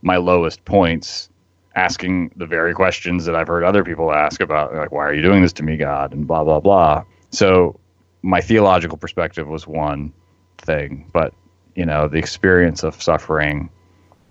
[0.02, 1.28] my lowest points
[1.76, 5.22] asking the very questions that I've heard other people ask about like why are you
[5.22, 7.04] doing this to me God and blah blah blah.
[7.30, 7.78] So
[8.22, 10.12] my theological perspective was one
[10.58, 11.32] thing, but
[11.74, 13.70] you know, the experience of suffering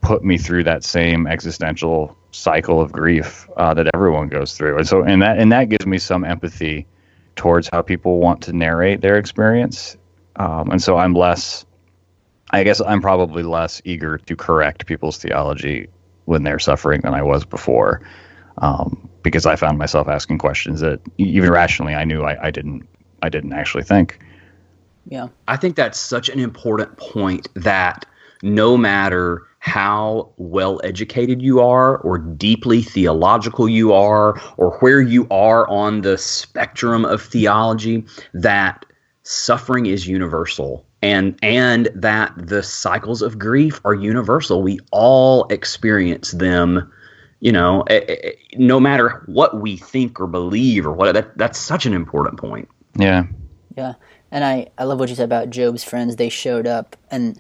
[0.02, 4.88] put me through that same existential cycle of grief uh, that everyone goes through, and
[4.88, 6.86] so and that and that gives me some empathy
[7.36, 9.98] towards how people want to narrate their experience,
[10.38, 11.66] um, and so I'm less.
[12.52, 15.88] I guess I'm probably less eager to correct people's theology
[16.26, 18.02] when they're suffering than I was before,
[18.58, 22.88] um, because I found myself asking questions that even rationally I knew I, I didn't
[23.22, 24.20] I didn't actually think.
[25.08, 28.06] Yeah, I think that's such an important point that
[28.44, 35.28] no matter how well educated you are, or deeply theological you are, or where you
[35.30, 38.86] are on the spectrum of theology, that
[39.24, 46.32] suffering is universal and and that the cycles of grief are universal we all experience
[46.32, 46.92] them
[47.40, 51.38] you know eh, eh, eh, no matter what we think or believe or what that,
[51.38, 53.26] that's such an important point Yeah.
[53.78, 53.94] yeah.
[54.32, 56.16] And I, I love what you said about Job's friends.
[56.16, 57.40] They showed up, and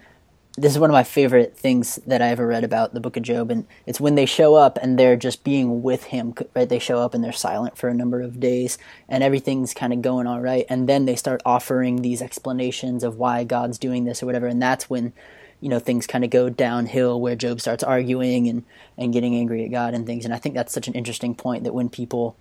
[0.59, 3.23] this is one of my favorite things that I ever read about the book of
[3.23, 3.49] Job.
[3.49, 6.67] And it's when they show up and they're just being with him, right?
[6.67, 10.01] They show up and they're silent for a number of days, and everything's kind of
[10.01, 10.65] going all right.
[10.69, 14.47] And then they start offering these explanations of why God's doing this or whatever.
[14.47, 15.13] And that's when,
[15.61, 18.63] you know, things kind of go downhill where Job starts arguing and,
[18.97, 20.25] and getting angry at God and things.
[20.25, 22.35] And I think that's such an interesting point that when people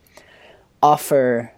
[0.83, 1.52] offer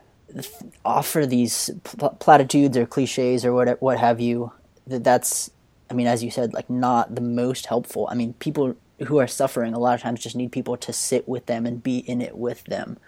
[0.85, 4.53] offer these pl- platitudes or cliches or what what have you
[4.87, 5.51] that that's
[5.91, 8.09] I mean as you said like not the most helpful.
[8.11, 8.77] I mean people
[9.07, 11.83] who are suffering a lot of times just need people to sit with them and
[11.83, 12.99] be in it with them.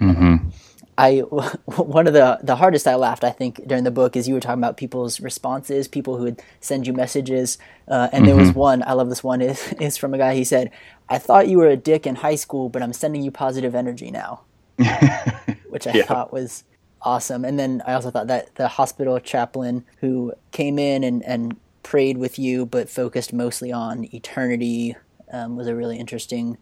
[0.00, 0.48] Mm-hmm.
[0.96, 1.18] I
[1.66, 4.40] one of the the hardest I laughed I think during the book is you were
[4.40, 8.82] talking about people's responses, people who would send you messages, uh, and there was one
[8.86, 10.70] I love this one is is from a guy he said,
[11.08, 14.10] "I thought you were a dick in high school, but I'm sending you positive energy
[14.10, 14.42] now,"
[15.68, 16.04] which I Yeah.
[16.06, 16.64] thought was
[17.02, 17.44] awesome.
[17.44, 22.18] And then I also thought that the hospital chaplain who came in and and prayed
[22.18, 24.96] with you, but focused mostly on eternity,
[25.32, 26.58] um, was a really interesting.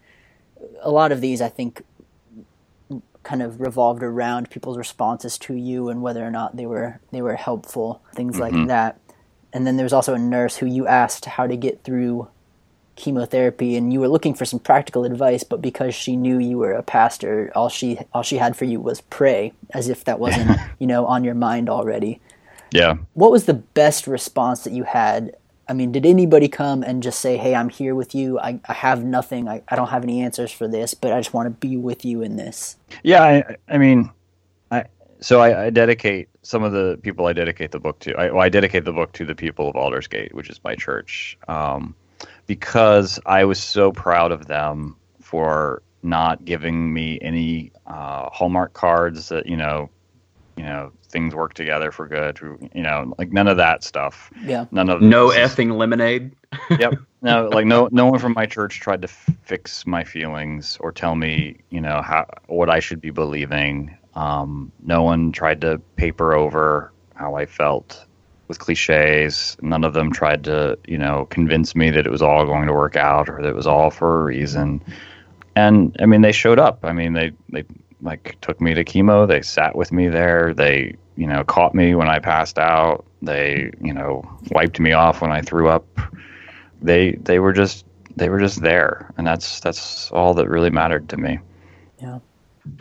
[0.82, 1.82] A lot of these I think
[3.26, 7.20] kind of revolved around people's responses to you and whether or not they were they
[7.20, 9.00] were helpful things like that
[9.52, 12.28] and then there was also a nurse who you asked how to get through
[12.94, 16.72] chemotherapy and you were looking for some practical advice but because she knew you were
[16.72, 20.58] a pastor all she all she had for you was pray as if that wasn't
[20.78, 22.20] you know on your mind already
[22.72, 22.96] Yeah.
[23.14, 25.36] what was the best response that you had
[25.68, 28.72] i mean did anybody come and just say hey i'm here with you i, I
[28.72, 31.50] have nothing I, I don't have any answers for this but i just want to
[31.50, 34.10] be with you in this Yeah, I, I mean,
[34.70, 34.84] I
[35.20, 38.14] so I, I dedicate some of the people I dedicate the book to.
[38.14, 41.38] I, well, I dedicate the book to the people of Aldersgate, which is my church,
[41.48, 41.94] um,
[42.46, 49.28] because I was so proud of them for not giving me any uh, hallmark cards
[49.28, 49.90] that you know,
[50.56, 52.38] you know, things work together for good.
[52.74, 54.30] You know, like none of that stuff.
[54.44, 56.36] yeah None of no this effing lemonade
[56.78, 56.92] yep.
[57.22, 60.92] No, like no, no one from my church tried to f- fix my feelings or
[60.92, 63.96] tell me, you know, how what I should be believing.
[64.14, 68.04] Um, no one tried to paper over how I felt
[68.48, 69.56] with cliches.
[69.62, 72.74] None of them tried to, you know, convince me that it was all going to
[72.74, 74.82] work out or that it was all for a reason.
[75.54, 76.80] And I mean, they showed up.
[76.82, 77.64] I mean, they they
[78.02, 79.26] like took me to chemo.
[79.26, 80.52] They sat with me there.
[80.54, 83.04] They you know caught me when I passed out.
[83.22, 85.86] They you know wiped me off when I threw up.
[86.82, 89.12] They they were just they were just there.
[89.16, 91.38] And that's that's all that really mattered to me.
[92.00, 92.18] Yeah.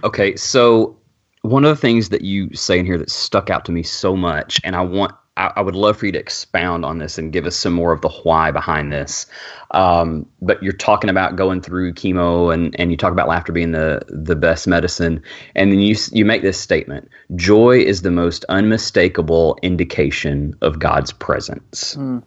[0.03, 0.97] Okay, so
[1.45, 4.15] one of the things that you say in here that stuck out to me so
[4.15, 7.31] much, and I want I, I would love for you to expound on this and
[7.31, 9.25] give us some more of the why behind this.
[9.71, 13.71] Um, but you're talking about going through chemo, and and you talk about laughter being
[13.71, 15.21] the the best medicine,
[15.55, 21.11] and then you you make this statement: joy is the most unmistakable indication of God's
[21.11, 21.95] presence.
[21.95, 22.23] Mm.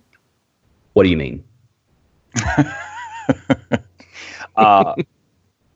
[0.93, 1.45] What do you mean?
[4.57, 4.95] uh,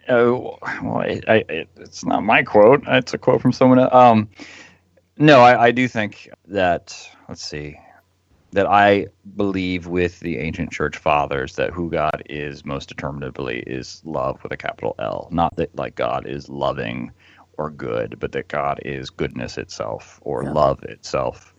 [0.09, 2.83] Oh, well, it, I, it, it's not my quote.
[2.87, 3.79] It's a quote from someone.
[3.79, 3.95] Else.
[3.95, 4.29] Um,
[5.17, 7.09] no, I, I do think that.
[7.29, 7.79] Let's see.
[8.53, 14.03] That I believe with the ancient church fathers that who God is most determinedly is
[14.05, 15.29] love with a capital L.
[15.31, 17.13] Not that like God is loving
[17.57, 20.53] or good, but that God is goodness itself or yeah.
[20.53, 21.55] love itself.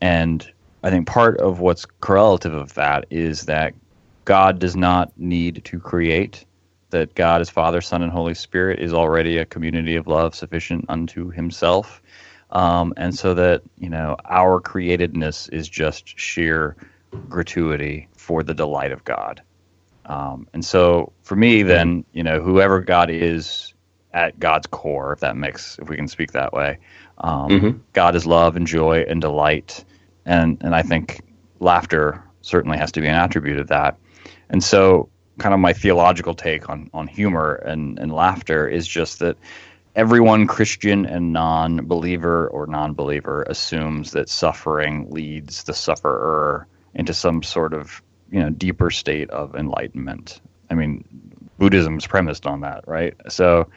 [0.00, 0.48] And
[0.84, 3.74] I think part of what's correlative of that is that
[4.24, 6.44] God does not need to create
[6.90, 10.86] that God as Father, Son, and Holy Spirit is already a community of love sufficient
[10.88, 12.02] unto Himself,
[12.50, 16.76] um, and so that you know our createdness is just sheer
[17.28, 19.42] gratuity for the delight of God.
[20.04, 23.74] Um, and so for me, then you know whoever God is
[24.12, 26.78] at God's core, if that makes if we can speak that way,
[27.18, 27.78] um, mm-hmm.
[27.92, 29.84] God is love and joy and delight,
[30.24, 31.22] and and I think
[31.58, 33.98] laughter certainly has to be an attribute of that.
[34.48, 39.18] And so kind of my theological take on on humor and and laughter is just
[39.18, 39.36] that
[39.94, 47.74] everyone Christian and non-believer or non-believer assumes that suffering leads the sufferer into some sort
[47.74, 50.40] of you know deeper state of enlightenment.
[50.70, 51.04] I mean,
[51.58, 53.14] Buddhism's premised on that, right?
[53.28, 53.68] So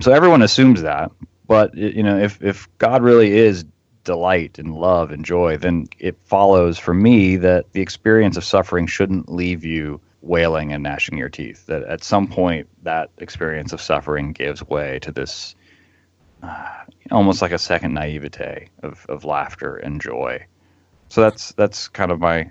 [0.00, 1.10] so everyone assumes that,
[1.46, 3.64] but you know, if if God really is
[4.04, 8.86] delight and love and joy, then it follows for me that the experience of suffering
[8.86, 11.66] shouldn't leave you wailing and gnashing your teeth.
[11.66, 15.54] That at some point that experience of suffering gives way to this
[16.42, 16.68] uh,
[17.10, 20.44] almost like a second naivete of, of laughter and joy.
[21.08, 22.50] So that's that's kind of my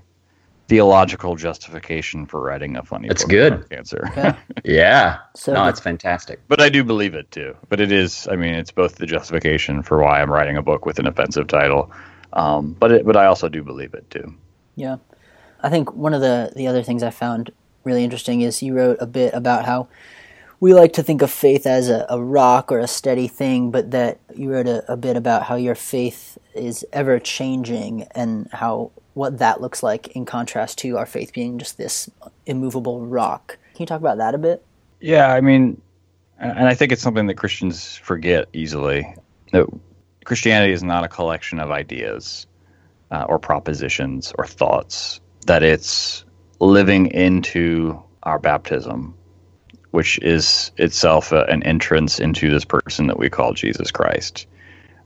[0.68, 3.10] theological justification for writing a funny.
[3.10, 3.70] It's good.
[3.70, 4.08] Cancer.
[4.12, 4.34] Okay.
[4.64, 5.18] yeah.
[5.36, 6.40] So no, it's fantastic.
[6.48, 7.56] But I do believe it too.
[7.70, 8.28] But it is.
[8.30, 11.48] I mean, it's both the justification for why I'm writing a book with an offensive
[11.48, 11.92] title,
[12.34, 14.34] um, but it, but I also do believe it too.
[14.76, 14.98] Yeah.
[15.64, 17.52] I think one of the, the other things I found
[17.84, 19.88] really interesting is you wrote a bit about how
[20.60, 23.92] we like to think of faith as a, a rock or a steady thing, but
[23.92, 28.92] that you wrote a, a bit about how your faith is ever changing and how
[29.14, 32.10] what that looks like in contrast to our faith being just this
[32.46, 33.58] immovable rock.
[33.74, 34.64] Can you talk about that a bit?
[35.00, 35.82] Yeah, I mean,
[36.38, 39.16] and I think it's something that Christians forget easily.
[39.52, 39.66] That
[40.26, 42.46] Christianity is not a collection of ideas
[43.10, 45.20] uh, or propositions or thoughts.
[45.48, 46.24] That it's
[46.62, 49.16] living into our baptism,
[49.90, 54.46] which is itself a, an entrance into this person that we call Jesus Christ.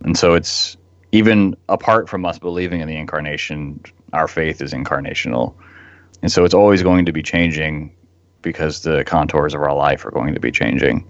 [0.02, 0.76] And so it's
[1.13, 5.56] even apart from us believing in the incarnation, our faith is incarnational.
[6.22, 7.96] And so it's always going to be changing
[8.41, 11.08] because the contours of our life are going to be changing.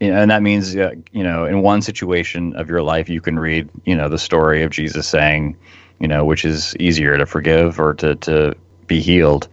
[0.00, 3.70] And that means, uh, you know, in one situation of your life, you can read,
[3.84, 5.56] you know, the story of Jesus saying,
[6.00, 8.56] you know, which is easier to forgive or to, to
[8.88, 9.48] be healed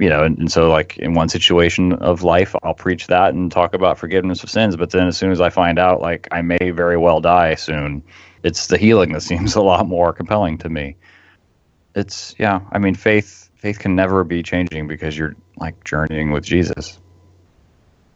[0.00, 3.52] you know, and, and, so like in one situation of life, I'll preach that and
[3.52, 4.76] talk about forgiveness of sins.
[4.76, 8.02] But then as soon as I find out like I may very well die soon,
[8.42, 10.96] it's the healing that seems a lot more compelling to me.
[11.94, 16.44] It's yeah, I mean faith faith can never be changing because you're like journeying with
[16.44, 16.98] Jesus.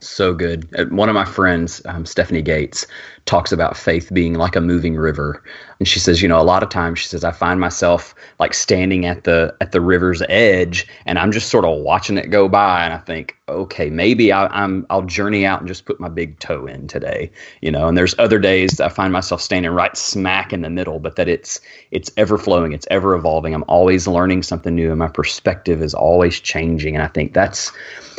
[0.07, 0.69] So good.
[0.79, 2.87] Uh, one of my friends, um, Stephanie Gates,
[3.27, 5.43] talks about faith being like a moving river
[5.79, 8.53] and she says you know a lot of times she says i find myself like
[8.53, 12.49] standing at the at the river's edge and i'm just sort of watching it go
[12.49, 16.09] by and i think okay maybe I, i'm i'll journey out and just put my
[16.09, 17.31] big toe in today
[17.61, 17.89] you know?
[17.89, 21.17] And there's other days that i find myself standing right smack in the middle but
[21.17, 23.55] that it's it's ever flowing it's ever evolving.
[23.55, 26.95] I'm always learning something new and my perspective is always changing.
[26.95, 27.71] And i think that's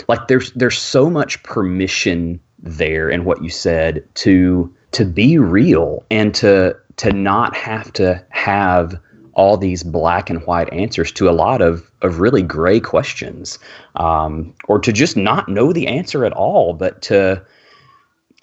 [0.08, 6.04] like there's there's so much permission there in what you said to to be real
[6.12, 9.00] and to to not have to have
[9.36, 13.60] all these black and white answers to a lot of, of really gray questions
[13.96, 17.42] um, or to just not know the answer at all but to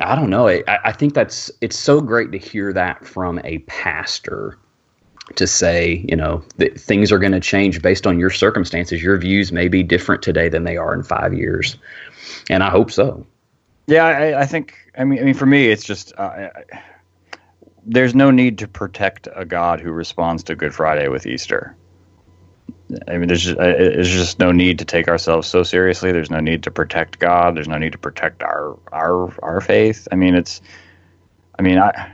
[0.00, 3.58] i don't know I, I think that's it's so great to hear that from a
[3.60, 4.58] pastor
[5.36, 9.02] to say you know that things are going to change based on your circumstances.
[9.02, 11.76] Your views may be different today than they are in five years.
[12.50, 13.24] And i hope so.
[13.86, 16.48] Yeah i, I think I mean, I mean, for me, it's just uh,
[17.84, 21.76] there's no need to protect a God who responds to Good Friday with Easter.
[23.08, 26.12] I mean, there's just, there's just no need to take ourselves so seriously.
[26.12, 27.56] There's no need to protect God.
[27.56, 30.06] There's no need to protect our our our faith.
[30.12, 30.60] I mean, it's.
[31.58, 32.12] I mean, I.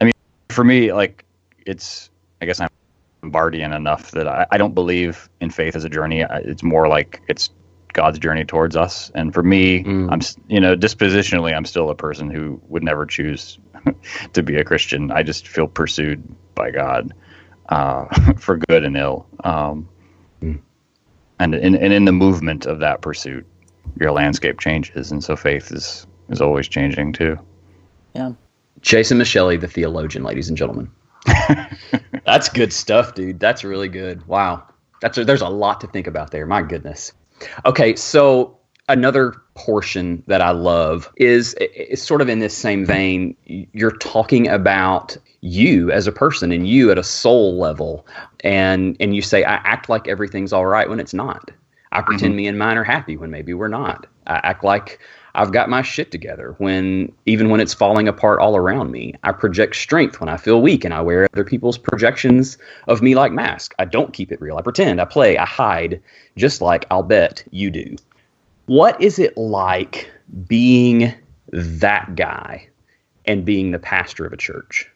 [0.00, 0.12] I mean,
[0.48, 1.24] for me, like,
[1.66, 2.10] it's.
[2.42, 2.68] I guess I'm
[3.22, 6.24] Barthian enough that I, I don't believe in faith as a journey.
[6.28, 7.50] It's more like it's
[7.92, 9.10] God's journey towards us.
[9.14, 10.10] And for me, mm.
[10.10, 13.58] I'm you know dispositionally, I'm still a person who would never choose
[14.32, 15.10] to be a Christian.
[15.10, 16.22] I just feel pursued
[16.54, 17.12] by God
[17.68, 19.88] uh, for good and ill, um,
[20.42, 20.60] mm.
[21.38, 23.46] and, and and in the movement of that pursuit,
[24.00, 27.38] your landscape changes, and so faith is is always changing too.
[28.14, 28.32] Yeah.
[28.80, 30.90] Jason Micheli, the theologian, ladies and gentlemen.
[32.26, 33.40] That's good stuff, dude.
[33.40, 34.26] That's really good.
[34.26, 34.66] Wow.
[35.00, 36.46] That's a, there's a lot to think about there.
[36.46, 37.12] My goodness.
[37.64, 38.58] Okay, so
[38.88, 43.36] another portion that I love is it's sort of in this same vein.
[43.46, 48.06] You're talking about you as a person and you at a soul level,
[48.40, 51.50] and and you say I act like everything's all right when it's not.
[51.92, 52.36] I pretend mm-hmm.
[52.36, 54.06] me and mine are happy when maybe we're not.
[54.26, 54.98] I act like
[55.36, 59.14] I've got my shit together when even when it's falling apart all around me.
[59.22, 63.14] I project strength when I feel weak and I wear other people's projections of me
[63.14, 63.74] like mask.
[63.78, 64.56] I don't keep it real.
[64.56, 66.00] I pretend, I play, I hide,
[66.36, 67.96] just like I'll bet you do.
[68.66, 70.10] What is it like
[70.46, 71.14] being
[71.52, 72.68] that guy
[73.26, 74.90] and being the pastor of a church?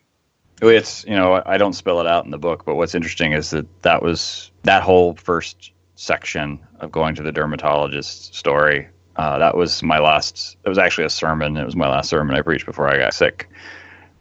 [0.60, 3.50] It's, you know, I don't spell it out in the book, but what's interesting is
[3.50, 8.88] that that was that whole first section of going to the dermatologist story.
[9.16, 11.56] Uh, that was my last, it was actually a sermon.
[11.56, 13.48] It was my last sermon I preached before I got sick.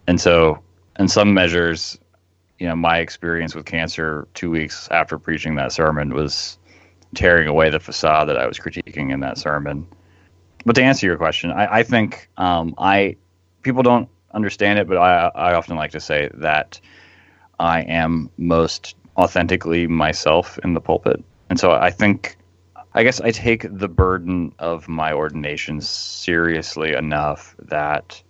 [0.08, 0.60] And so,
[1.00, 1.98] in some measures,
[2.60, 6.58] you know, my experience with cancer two weeks after preaching that sermon was
[7.18, 9.88] tearing away the facade that I was critiquing in that sermon.
[10.66, 13.18] But to answer your question, I, I think um, I
[13.64, 16.80] people don't understand it, but I, I often like to say that
[17.60, 22.38] I am most authentically myself in the pulpit, and so I think
[22.94, 28.22] I guess I take the burden of my ordination seriously enough that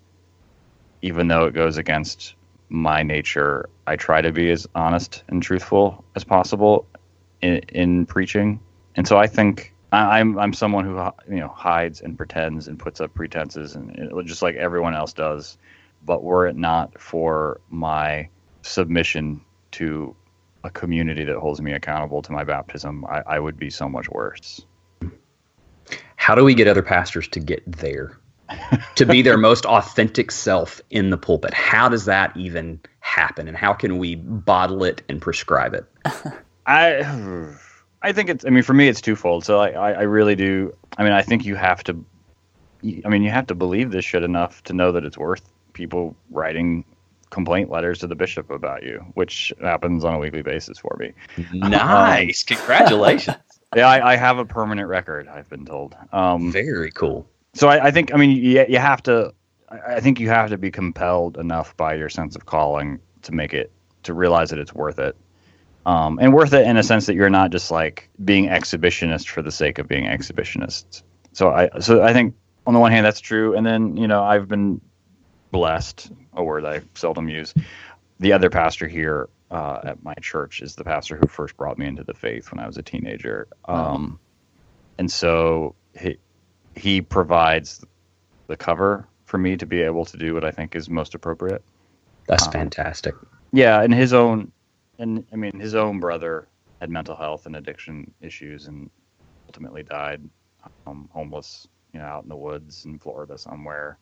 [1.01, 2.35] even though it goes against
[2.69, 6.87] my nature, I try to be as honest and truthful as possible
[7.41, 8.61] in, in preaching
[8.97, 10.95] and so I think I'm I'm someone who
[11.33, 15.57] you know hides and pretends and puts up pretenses and just like everyone else does.
[16.05, 18.29] But were it not for my
[18.63, 19.41] submission
[19.71, 20.15] to
[20.63, 24.09] a community that holds me accountable to my baptism, I, I would be so much
[24.09, 24.65] worse.
[26.15, 28.17] How do we get other pastors to get there?
[28.95, 31.53] to be their most authentic self in the pulpit.
[31.53, 35.85] How does that even happen and how can we bottle it and prescribe it?
[36.65, 37.55] I
[38.07, 38.45] I think it's.
[38.45, 39.43] I mean, for me, it's twofold.
[39.43, 40.73] So I, I, I really do.
[40.97, 42.05] I mean, I think you have to.
[43.03, 45.41] I mean, you have to believe this shit enough to know that it's worth
[45.73, 46.85] people writing
[47.31, 51.11] complaint letters to the bishop about you, which happens on a weekly basis for me.
[51.53, 53.37] Nice, um, congratulations.
[53.75, 55.27] Yeah, I, I, have a permanent record.
[55.27, 55.93] I've been told.
[56.13, 57.27] Um, Very cool.
[57.53, 58.13] So I, I, think.
[58.13, 59.33] I mean, you, you have to.
[59.69, 63.53] I think you have to be compelled enough by your sense of calling to make
[63.53, 63.69] it
[64.03, 65.17] to realize that it's worth it
[65.87, 69.41] um, and worth it in a sense that you're not just like being exhibitionist for
[69.41, 71.01] the sake of being exhibitionist.
[71.31, 72.35] So I so I think
[72.67, 74.81] on the one hand that's true, and then you know I've been
[75.51, 77.53] blessed, a word I seldom use.
[78.19, 81.87] The other pastor here uh, at my church is the pastor who first brought me
[81.87, 84.19] into the faith when I was a teenager, um,
[84.97, 86.17] and so he
[86.75, 87.85] he provides
[88.47, 91.63] the cover for me to be able to do what I think is most appropriate.
[92.27, 93.15] That's um, fantastic.
[93.53, 94.51] Yeah, in his own
[94.99, 96.47] and I mean, his own brother
[96.81, 98.89] had mental health and addiction issues, and
[99.47, 100.21] ultimately died
[100.85, 103.97] um, homeless, you know, out in the woods in Florida somewhere,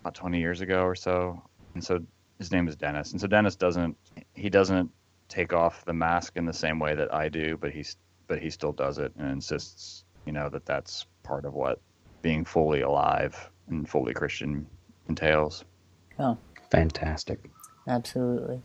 [0.00, 1.42] about 20 years ago or so.
[1.74, 2.00] And so
[2.38, 3.96] his name is Dennis, and so Dennis doesn't
[4.34, 4.90] he doesn't
[5.28, 7.96] take off the mask in the same way that I do, but he's
[8.26, 11.80] but he still does it and insists, you know, that that's part of what
[12.22, 14.66] being fully alive and fully Christian
[15.08, 15.64] entails.
[16.18, 16.36] Oh,
[16.70, 17.50] fantastic!
[17.86, 18.62] Absolutely.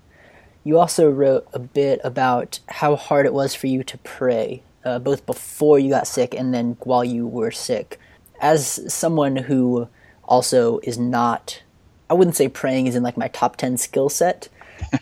[0.66, 4.97] You also wrote a bit about how hard it was for you to pray, uh,
[4.97, 7.99] both before you got sick and then while you were sick.
[8.41, 9.88] As someone who
[10.24, 11.61] also is not,
[12.09, 14.49] I wouldn't say praying is in like my top 10 skill set.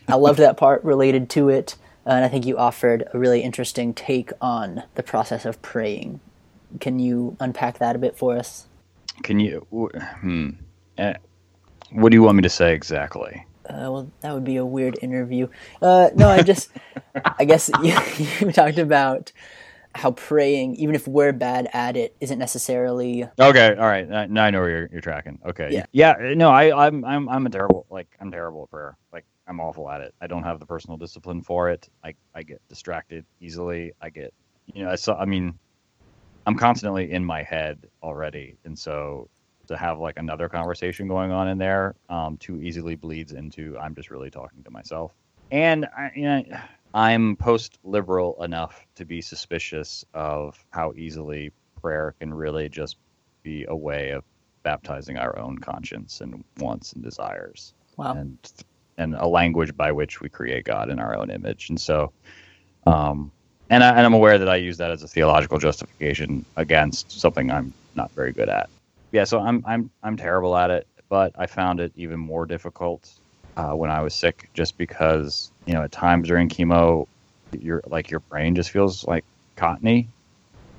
[0.09, 1.77] I loved that part related to it.
[2.05, 6.19] And I think you offered a really interesting take on the process of praying.
[6.81, 8.67] Can you unpack that a bit for us?
[9.23, 9.65] Can you?
[10.19, 10.49] Hmm.
[10.97, 11.13] Uh,
[11.91, 13.45] what do you want me to say exactly?
[13.69, 15.47] Uh, well, that would be a weird interview.
[15.81, 16.69] Uh, no, I just,
[17.39, 17.95] I guess you,
[18.39, 19.31] you, talked about
[19.95, 23.27] how praying, even if we're bad at it, isn't necessarily.
[23.39, 24.29] Okay, all right.
[24.29, 25.39] Now I know where you're, you're tracking.
[25.45, 25.69] Okay.
[25.71, 25.85] Yeah.
[25.91, 26.33] Yeah.
[26.35, 28.97] No, I, I'm, I'm, I'm a terrible, like, I'm terrible at prayer.
[29.11, 30.13] Like, I'm awful at it.
[30.21, 31.89] I don't have the personal discipline for it.
[32.03, 33.91] I, I get distracted easily.
[34.01, 34.33] I get,
[34.73, 35.17] you know, I saw.
[35.17, 35.57] I mean,
[36.45, 39.29] I'm constantly in my head already, and so
[39.67, 43.95] to have like another conversation going on in there um, too easily bleeds into I'm
[43.95, 45.11] just really talking to myself.
[45.51, 46.43] And I, you know,
[46.93, 51.51] I'm post liberal enough to be suspicious of how easily
[51.81, 52.97] prayer can really just
[53.41, 54.23] be a way of
[54.63, 57.73] baptizing our own conscience and wants and desires.
[57.97, 58.13] Wow.
[58.13, 58.37] And
[58.97, 61.69] and a language by which we create God in our own image.
[61.69, 62.11] And so
[62.85, 63.31] um
[63.69, 67.49] and, I, and I'm aware that I use that as a theological justification against something
[67.49, 68.69] I'm not very good at.
[69.13, 73.13] Yeah, so I'm I'm I'm terrible at it, but I found it even more difficult
[73.55, 77.07] uh, when I was sick, just because you know at times during chemo,
[77.57, 79.23] your like your brain just feels like
[79.55, 80.09] cottony,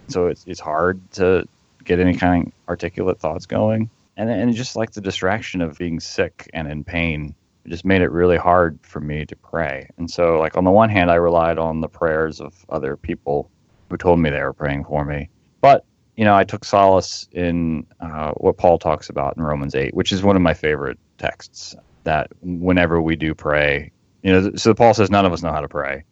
[0.08, 1.46] so it's it's hard to
[1.84, 6.00] get any kind of articulate thoughts going, and and just like the distraction of being
[6.00, 9.88] sick and in pain, it just made it really hard for me to pray.
[9.96, 13.48] And so like on the one hand, I relied on the prayers of other people
[13.90, 15.28] who told me they were praying for me,
[15.60, 15.84] but
[16.16, 20.12] you know I took solace in uh, what Paul talks about in Romans eight, which
[20.12, 21.74] is one of my favorite texts.
[22.04, 23.90] That whenever we do pray,
[24.22, 26.04] you know, so Paul says none of us know how to pray,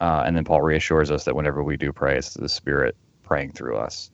[0.00, 3.52] uh, and then Paul reassures us that whenever we do pray, it's the Spirit praying
[3.52, 4.10] through us.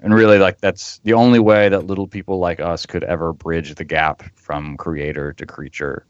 [0.00, 3.74] And really, like that's the only way that little people like us could ever bridge
[3.74, 6.06] the gap from creator to creature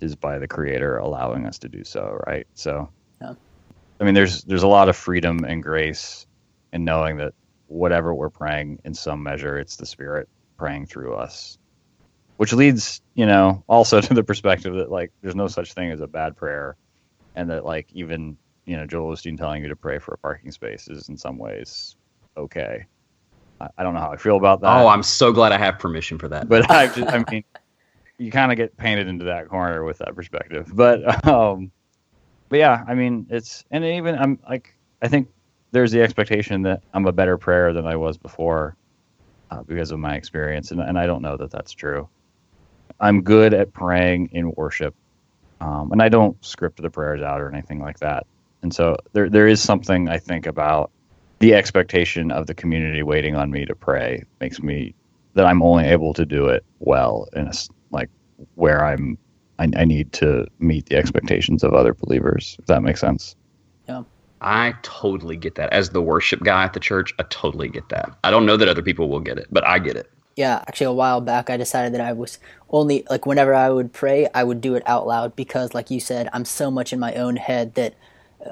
[0.00, 2.46] is by the creator allowing us to do so, right?
[2.54, 3.34] So, Yeah.
[4.00, 6.26] I mean, there's there's a lot of freedom and grace
[6.72, 7.34] in knowing that
[7.68, 11.58] whatever we're praying, in some measure, it's the Spirit praying through us.
[12.36, 16.00] Which leads, you know, also to the perspective that like there's no such thing as
[16.00, 16.76] a bad prayer,
[17.34, 20.50] and that like even you know Joel Osteen telling you to pray for a parking
[20.50, 21.96] space is in some ways
[22.38, 22.86] okay.
[23.60, 24.68] I, I don't know how I feel about that.
[24.68, 26.48] Oh, I'm so glad I have permission for that.
[26.48, 27.44] but I just, I mean,
[28.18, 30.70] you kind of get painted into that corner with that perspective.
[30.72, 31.70] But, um,
[32.48, 35.28] but yeah, I mean, it's and even I'm like, I think
[35.70, 38.76] there's the expectation that I'm a better prayer than I was before
[39.50, 42.08] uh, because of my experience, and and I don't know that that's true.
[43.00, 44.94] I'm good at praying in worship,
[45.60, 48.26] um, and I don't script the prayers out or anything like that.
[48.62, 50.90] And so there there is something I think about
[51.38, 54.94] the expectation of the community waiting on me to pray makes me
[55.34, 58.10] that I'm only able to do it well in a s like
[58.54, 59.18] where I'm
[59.58, 62.56] I, I need to meet the expectations of other believers.
[62.58, 63.36] If that makes sense.
[64.40, 65.72] I totally get that.
[65.72, 68.16] As the worship guy at the church, I totally get that.
[68.24, 70.10] I don't know that other people will get it, but I get it.
[70.36, 72.38] Yeah, actually, a while back, I decided that I was
[72.70, 75.98] only like whenever I would pray, I would do it out loud because, like you
[75.98, 77.94] said, I'm so much in my own head that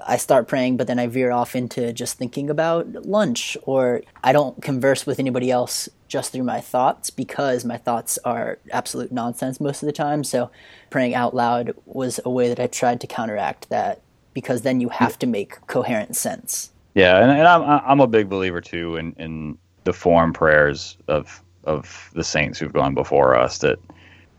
[0.04, 4.32] I start praying, but then I veer off into just thinking about lunch, or I
[4.32, 9.60] don't converse with anybody else just through my thoughts because my thoughts are absolute nonsense
[9.60, 10.24] most of the time.
[10.24, 10.50] So,
[10.90, 14.00] praying out loud was a way that I tried to counteract that
[14.36, 16.70] because then you have to make coherent sense.
[16.94, 21.42] Yeah, and, and I'm I'm a big believer too in in the form prayers of
[21.64, 23.56] of the saints who've gone before us.
[23.58, 23.78] That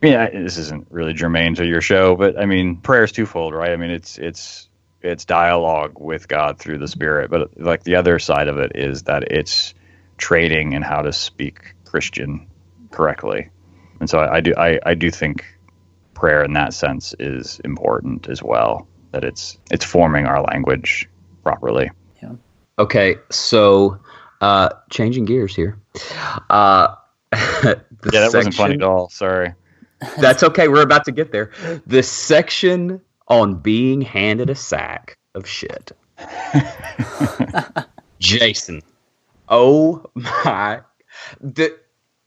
[0.04, 3.72] yeah, this isn't really germane to your show, but I mean, prayer is twofold, right?
[3.72, 4.70] I mean, it's it's
[5.02, 9.02] it's dialogue with God through the Spirit, but like the other side of it is
[9.04, 9.74] that it's
[10.18, 12.46] trading in how to speak Christian
[12.92, 13.50] correctly,
[14.00, 15.44] and so I, I do I, I do think
[16.14, 18.88] prayer in that sense is important as well.
[19.18, 21.10] That it's it's forming our language
[21.42, 21.90] properly.
[22.22, 22.34] Yeah.
[22.78, 24.00] Okay, so
[24.42, 25.80] uh, changing gears here.
[26.52, 26.94] Uh,
[28.14, 29.10] Yeah, that wasn't funny at all.
[29.10, 29.56] Sorry.
[30.20, 30.68] That's okay.
[30.68, 31.50] We're about to get there.
[31.88, 35.92] The section on being handed a sack of shit.
[38.20, 38.84] Jason.
[39.50, 40.82] Oh my.
[41.42, 41.76] The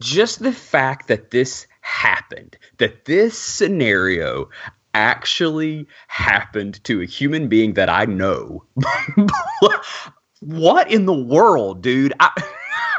[0.01, 4.49] just the fact that this happened, that this scenario
[4.95, 8.65] actually happened to a human being that I know.
[10.41, 12.13] what in the world, dude?
[12.21, 12.31] I,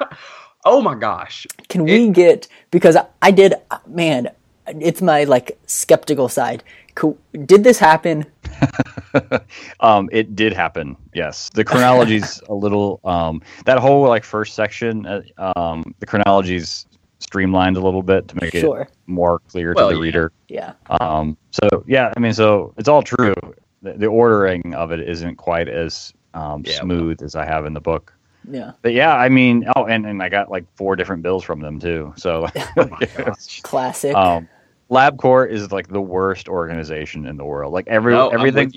[0.65, 1.45] oh my gosh.
[1.69, 3.55] Can we get because I- I did
[3.87, 4.29] man,
[4.67, 6.63] it's my like skeptical side.
[6.95, 8.25] Co- Did this happen?
[9.79, 10.97] um, it did happen.
[11.13, 12.99] Yes, the chronology's a little.
[13.05, 15.21] Um, that whole like first section, uh,
[15.55, 16.85] um, the chronology's
[17.21, 18.81] streamlined a little bit to make Sure.
[18.81, 20.03] it more clear Well, to the yeah.
[20.03, 20.31] reader.
[20.49, 20.73] Yeah.
[20.99, 23.33] Um, so yeah, I mean, so it's all true.
[23.81, 26.81] The, the ordering of it isn't quite as um, Yeah, well.
[26.83, 28.13] smooth as I have in the book.
[28.49, 28.71] Yeah.
[28.81, 31.79] But yeah, I mean, oh, and, and I got like four different bills from them
[31.79, 32.13] too.
[32.17, 32.47] So
[32.77, 34.15] it's- Classic.
[34.15, 34.47] um,
[34.89, 37.71] LabCorp is like the worst organization in the world.
[37.73, 38.73] Like every No, everything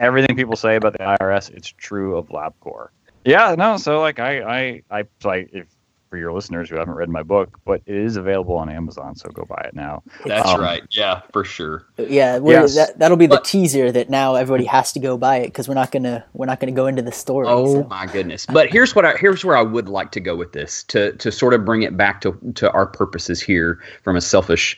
[0.00, 2.88] everything people say about the IRS, it's true of LabCorp.
[3.24, 3.76] Yeah, no.
[3.76, 5.66] So like I I I so I, if
[6.08, 9.28] for your listeners who haven't read my book, but it is available on Amazon, so
[9.30, 10.02] go buy it now.
[10.24, 10.82] That's Um, right.
[10.90, 11.84] Yeah, for sure.
[11.96, 12.74] yeah, we're, yes.
[12.76, 15.68] that, that'll be the But- teaser that now everybody has to go buy it because
[15.68, 17.46] we're not gonna we're not gonna go into the story.
[17.48, 17.84] Oh so.
[17.84, 18.46] my goodness!
[18.46, 21.30] But here's what I here's where I would like to go with this to to
[21.30, 24.76] sort of bring it back to to our purposes here from a selfish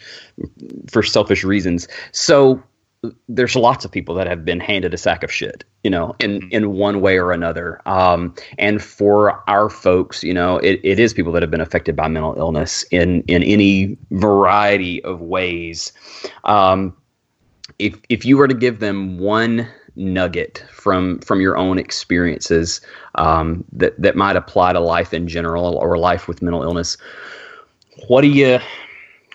[0.91, 1.87] for selfish reasons.
[2.13, 2.63] So
[3.29, 6.49] there's lots of people that have been handed a sack of shit, you know, in
[6.51, 7.81] in one way or another.
[7.87, 11.97] Um, and for our folks, you know, it, it is people that have been affected
[11.97, 15.93] by mental illness in in any variety of ways.
[16.45, 16.95] Um,
[17.79, 22.81] if if you were to give them one nugget from from your own experiences
[23.15, 26.99] um, that that might apply to life in general or life with mental illness.
[28.09, 28.59] What do you?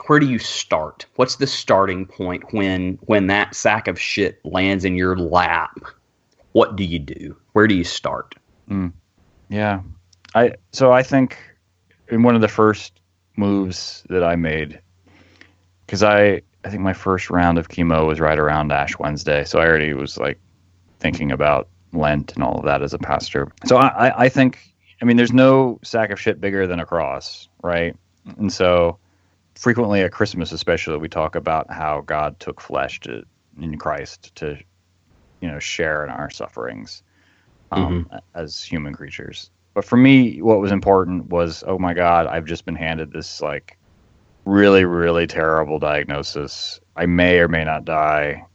[0.08, 1.06] Where do you start?
[1.16, 5.80] What's the starting point when when that sack of shit lands in your lap?
[6.52, 7.36] What do you do?
[7.54, 8.36] Where do you start?
[8.70, 8.94] Mm.
[9.50, 9.82] Yeah,
[10.34, 11.38] I so I think
[12.10, 13.00] in one of the first
[13.36, 14.80] moves that I made
[15.86, 19.60] because I I think my first round of chemo was right around Ash Wednesday, so
[19.60, 20.40] I already was like
[21.00, 23.52] thinking about Lent and all of that as a pastor.
[23.66, 24.60] So I, I think
[25.02, 27.96] I mean there's no sack of shit bigger than a cross, right?
[28.38, 28.98] And so
[29.56, 33.24] frequently at Christmas, especially, we talk about how God took flesh to
[33.60, 34.58] in Christ to
[35.42, 37.04] you know share in our sufferings
[37.72, 38.18] um, mm-hmm.
[38.36, 39.50] as human creatures.
[39.74, 43.42] But for me, what was important was, oh my God, I've just been handed this
[43.42, 43.78] like
[44.46, 46.80] really, really terrible diagnosis.
[46.96, 48.46] I may or may not die.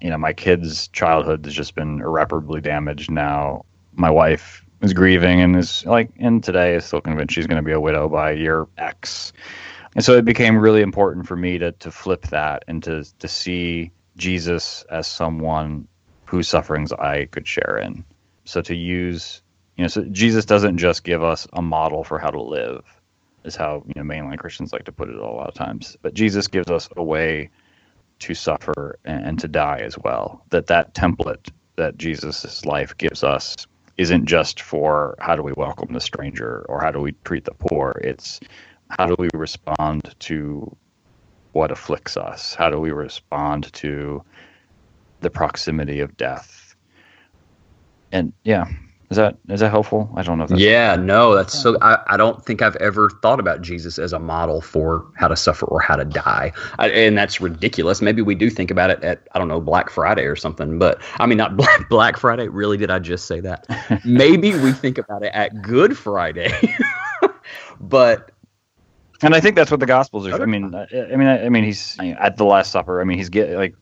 [0.00, 3.64] You know, my kid's childhood has just been irreparably damaged now.
[3.94, 7.66] My wife is grieving and is like, and today is still convinced she's going to
[7.66, 9.32] be a widow by year X.
[9.94, 13.28] And so it became really important for me to, to flip that and to, to
[13.28, 15.88] see Jesus as someone
[16.26, 18.04] whose sufferings I could share in.
[18.44, 19.42] So to use,
[19.76, 22.84] you know, so Jesus doesn't just give us a model for how to live
[23.44, 25.96] is how you know mainline Christians like to put it a lot of times.
[26.02, 27.50] But Jesus gives us a way
[28.20, 30.44] to suffer and, and to die as well.
[30.50, 33.56] That that template that Jesus' life gives us
[33.96, 37.54] isn't just for how do we welcome the stranger or how do we treat the
[37.54, 38.00] poor.
[38.02, 38.40] It's
[38.90, 40.76] how do we respond to
[41.52, 42.54] what afflicts us?
[42.54, 44.22] How do we respond to
[45.20, 46.74] the proximity of death?
[48.12, 48.66] And yeah,
[49.10, 50.08] is that is that helpful?
[50.14, 50.44] I don't know.
[50.44, 51.76] If that's yeah, no, that's so.
[51.82, 55.34] I, I don't think I've ever thought about Jesus as a model for how to
[55.34, 58.00] suffer or how to die, I, and that's ridiculous.
[58.00, 61.00] Maybe we do think about it at I don't know Black Friday or something, but
[61.18, 62.46] I mean not Black, Black Friday.
[62.46, 63.66] Really, did I just say that?
[64.04, 66.52] Maybe we think about it at Good Friday,
[67.80, 68.30] but
[69.22, 70.40] and I think that's what the Gospels are.
[70.40, 73.00] I mean, I, I mean, I, I, mean, he's at the Last Supper.
[73.00, 73.74] I mean, he's get like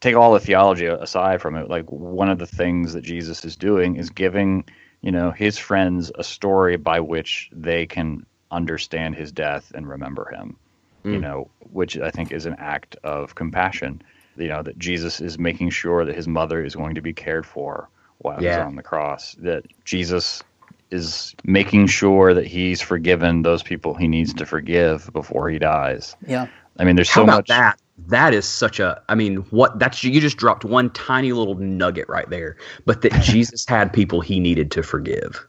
[0.00, 3.56] take all the theology aside from it, like one of the things that Jesus is
[3.56, 4.64] doing is giving,
[5.00, 10.30] you know, his friends a story by which they can understand his death and remember
[10.30, 10.56] him.
[11.04, 11.12] Mm.
[11.12, 14.02] You know, which I think is an act of compassion.
[14.36, 17.46] You know, that Jesus is making sure that his mother is going to be cared
[17.46, 18.58] for while yeah.
[18.58, 19.34] he's on the cross.
[19.38, 20.42] That Jesus
[20.90, 26.16] is making sure that he's forgiven those people he needs to forgive before he dies.
[26.26, 26.46] Yeah.
[26.78, 30.04] I mean, there's How so much that that is such a i mean what that's
[30.04, 34.38] you just dropped one tiny little nugget right there but that jesus had people he
[34.38, 35.46] needed to forgive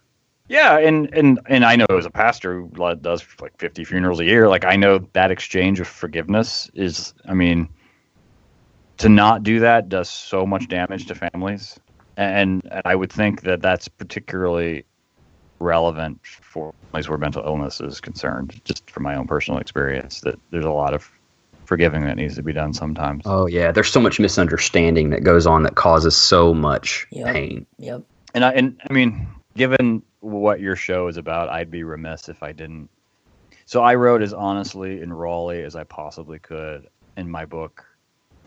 [0.47, 4.25] yeah and and and i know as a pastor who does like 50 funerals a
[4.25, 7.67] year like i know that exchange of forgiveness is i mean
[8.97, 11.77] to not do that does so much damage to families
[12.15, 14.85] and, and i would think that that's particularly
[15.59, 20.39] relevant for families where mental illness is concerned just from my own personal experience that
[20.51, 21.09] there's a lot of
[21.65, 23.23] forgiving that needs to be done sometimes.
[23.25, 27.33] Oh yeah, there's so much misunderstanding that goes on that causes so much yep.
[27.33, 27.65] pain.
[27.77, 28.03] Yep.
[28.33, 32.41] And I and I mean, given what your show is about, I'd be remiss if
[32.43, 32.89] I didn't.
[33.65, 36.87] So I wrote as honestly and rawly as I possibly could
[37.17, 37.85] in my book,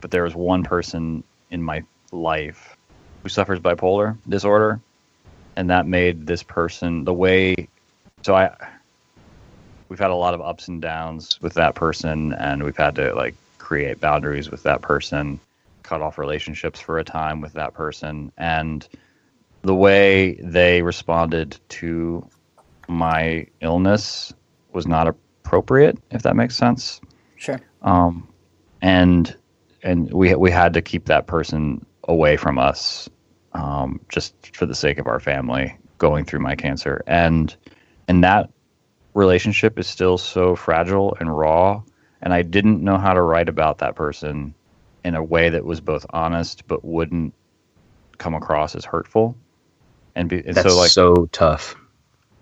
[0.00, 2.76] but there was one person in my life
[3.22, 4.80] who suffers bipolar disorder,
[5.60, 7.68] and that made this person the way.
[8.22, 8.56] So I
[9.90, 13.14] we've had a lot of ups and downs with that person, and we've had to
[13.14, 15.38] like create boundaries with that person,
[15.82, 18.88] cut off relationships for a time with that person, and
[19.60, 22.26] the way they responded to
[22.88, 24.32] my illness
[24.72, 27.02] was not appropriate, if that makes sense.
[27.36, 27.60] Sure.
[27.82, 28.26] Um,
[28.80, 29.36] and
[29.82, 33.10] and we we had to keep that person away from us,
[33.52, 37.54] um, just for the sake of our family going through my cancer, and
[38.08, 38.50] and that
[39.14, 41.82] relationship is still so fragile and raw
[42.22, 44.54] and I didn't know how to write about that person
[45.04, 47.34] in a way that was both honest but wouldn't
[48.18, 49.36] come across as hurtful.
[50.14, 51.76] And, be, and That's so like so tough.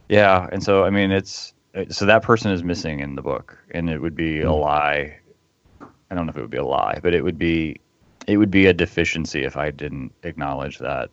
[0.08, 1.52] Yeah, and so I mean it's
[1.90, 4.44] so that person is missing in the book and it would be mm.
[4.44, 4.60] a hmm.
[4.60, 5.18] lie.
[6.10, 7.80] I don't know if it would be a lie, but it would be
[8.28, 11.10] it would be a deficiency if I didn't acknowledge that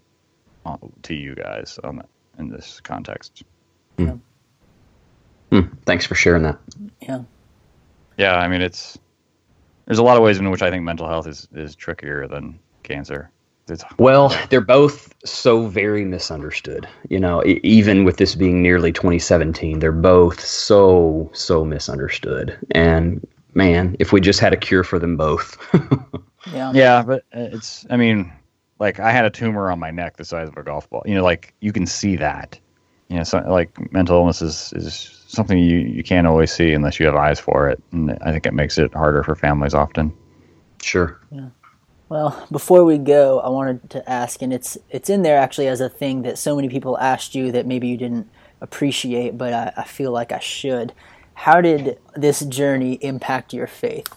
[0.65, 3.43] uh, to you guys on that, in this context.
[3.97, 4.15] Yeah.
[5.51, 6.59] Hmm, thanks for sharing that.
[7.01, 7.23] Yeah.
[8.17, 8.99] Yeah, I mean it's
[9.85, 12.59] there's a lot of ways in which I think mental health is is trickier than
[12.83, 13.31] cancer.
[13.67, 16.87] It's, well, they're both so very misunderstood.
[17.09, 22.57] You know, even with this being nearly 2017, they're both so so misunderstood.
[22.71, 25.57] And man, if we just had a cure for them both.
[26.51, 26.71] yeah.
[26.73, 28.31] Yeah, but uh, it's I mean,
[28.79, 31.03] like I had a tumor on my neck the size of a golf ball.
[31.05, 32.59] You know, like you can see that.
[33.09, 36.99] You know, so, like mental illness is, is something you, you can't always see unless
[36.99, 37.81] you have eyes for it.
[37.91, 40.11] And I think it makes it harder for families often.
[40.81, 41.19] Sure.
[41.31, 41.49] Yeah.
[42.09, 45.81] Well, before we go, I wanted to ask, and it's it's in there actually as
[45.81, 48.29] a thing that so many people asked you that maybe you didn't
[48.61, 50.93] appreciate, but I, I feel like I should.
[51.33, 54.13] How did this journey impact your faith?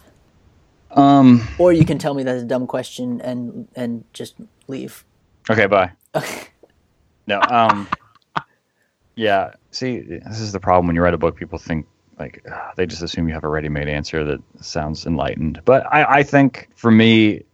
[0.90, 4.34] Um, or you can tell me that's a dumb question and and just
[4.68, 5.04] leave.
[5.50, 5.92] Okay, bye.
[7.26, 7.88] no, um,
[9.14, 9.52] yeah.
[9.70, 11.36] See, this is the problem when you write a book.
[11.36, 11.86] People think
[12.18, 15.60] like uh, they just assume you have a ready-made answer that sounds enlightened.
[15.64, 17.44] But I, I think for me,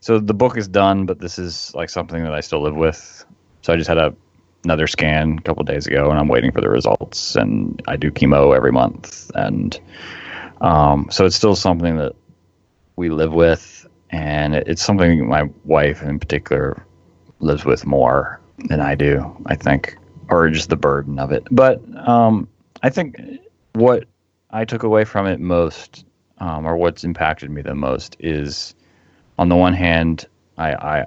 [0.00, 3.24] so the book is done, but this is like something that I still live with.
[3.62, 4.14] So I just had a
[4.64, 7.36] another scan a couple days ago, and I'm waiting for the results.
[7.36, 9.78] And I do chemo every month, and
[10.60, 12.14] um, so it's still something that
[12.98, 16.84] we live with, and it's something my wife in particular
[17.38, 19.34] lives with more than I do.
[19.46, 19.96] I think,
[20.28, 21.46] or just the burden of it.
[21.50, 22.48] But um,
[22.82, 23.16] I think
[23.74, 24.04] what
[24.50, 26.04] I took away from it most,
[26.38, 28.74] um, or what's impacted me the most, is
[29.38, 30.26] on the one hand,
[30.58, 31.06] I, I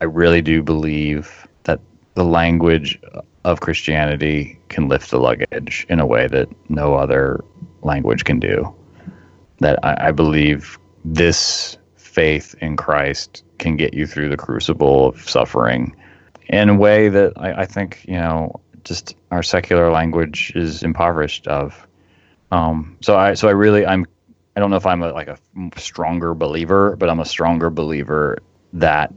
[0.00, 1.80] I really do believe that
[2.14, 3.00] the language
[3.44, 7.44] of Christianity can lift the luggage in a way that no other
[7.82, 8.72] language can do.
[9.58, 10.78] That I, I believe
[11.14, 15.96] this faith in Christ can get you through the crucible of suffering
[16.48, 21.46] in a way that I, I think, you know, just our secular language is impoverished
[21.46, 21.86] of.
[22.50, 24.06] Um, so I, so I really, I'm,
[24.56, 25.38] I don't know if I'm a, like a
[25.76, 28.38] stronger believer, but I'm a stronger believer
[28.72, 29.12] that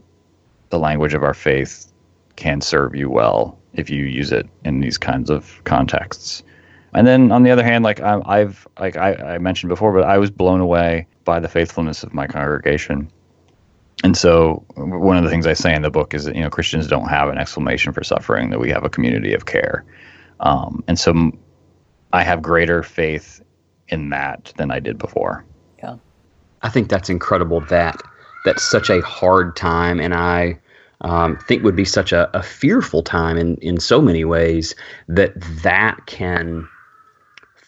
[0.70, 1.92] the language of our faith
[2.36, 6.44] can serve you well if you use it in these kinds of contexts.
[6.94, 10.04] And then on the other hand, like I, I've, like I, I mentioned before, but
[10.04, 13.10] I was blown away by the faithfulness of my congregation.
[14.04, 16.50] And so, one of the things I say in the book is that you know
[16.50, 19.86] Christians don't have an exclamation for suffering; that we have a community of care.
[20.40, 21.32] Um, and so,
[22.12, 23.44] I have greater faith
[23.90, 25.46] in that than I did before.
[25.84, 25.98] Yeah,
[26.64, 27.62] I think that's incredible.
[27.62, 28.02] That
[28.44, 30.60] that's such a hard time, and I
[31.02, 34.74] um, think would be such a, a fearful time in in so many ways.
[35.10, 36.68] That that can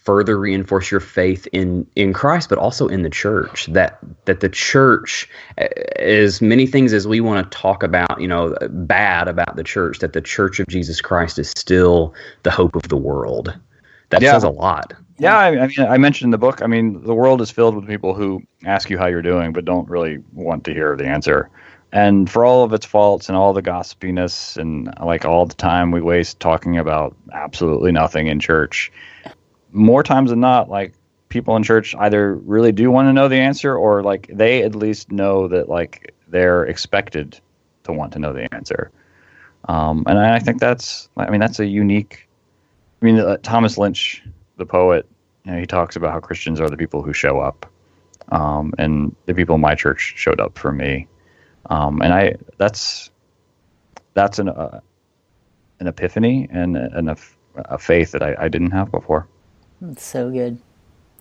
[0.03, 3.67] further reinforce your faith in in Christ, but also in the church.
[3.67, 5.27] That that the church,
[5.57, 9.63] eh, as many things as we want to talk about, you know, bad about the
[9.63, 13.57] church, that the Church of Jesus Christ is still the hope of the world.
[14.09, 14.33] That yeah.
[14.33, 14.93] says a lot.
[15.17, 16.61] Yeah, I, I mean, I mentioned in the book.
[16.61, 19.65] I mean, the world is filled with people who ask you how you're doing, but
[19.65, 21.49] don't really want to hear the answer.
[21.91, 25.91] And for all of its faults and all the gossipiness and like all the time
[25.91, 28.91] we waste talking about absolutely nothing in church,
[29.73, 30.93] more times than not, like
[31.29, 34.75] people in church either really do want to know the answer or like they at
[34.75, 37.39] least know that like they're expected
[37.83, 38.91] to want to know the answer.
[39.67, 42.27] Um, and I think that's, I mean, that's a unique.
[43.01, 44.23] I mean, uh, Thomas Lynch,
[44.57, 45.07] the poet,
[45.45, 47.65] you know, he talks about how Christians are the people who show up,
[48.31, 51.07] um, and the people in my church showed up for me,
[51.69, 53.11] um, and I that's
[54.13, 54.79] that's an uh,
[55.79, 57.17] an epiphany and, and a,
[57.55, 59.27] a faith that I, I didn't have before.
[59.83, 60.59] That's so good.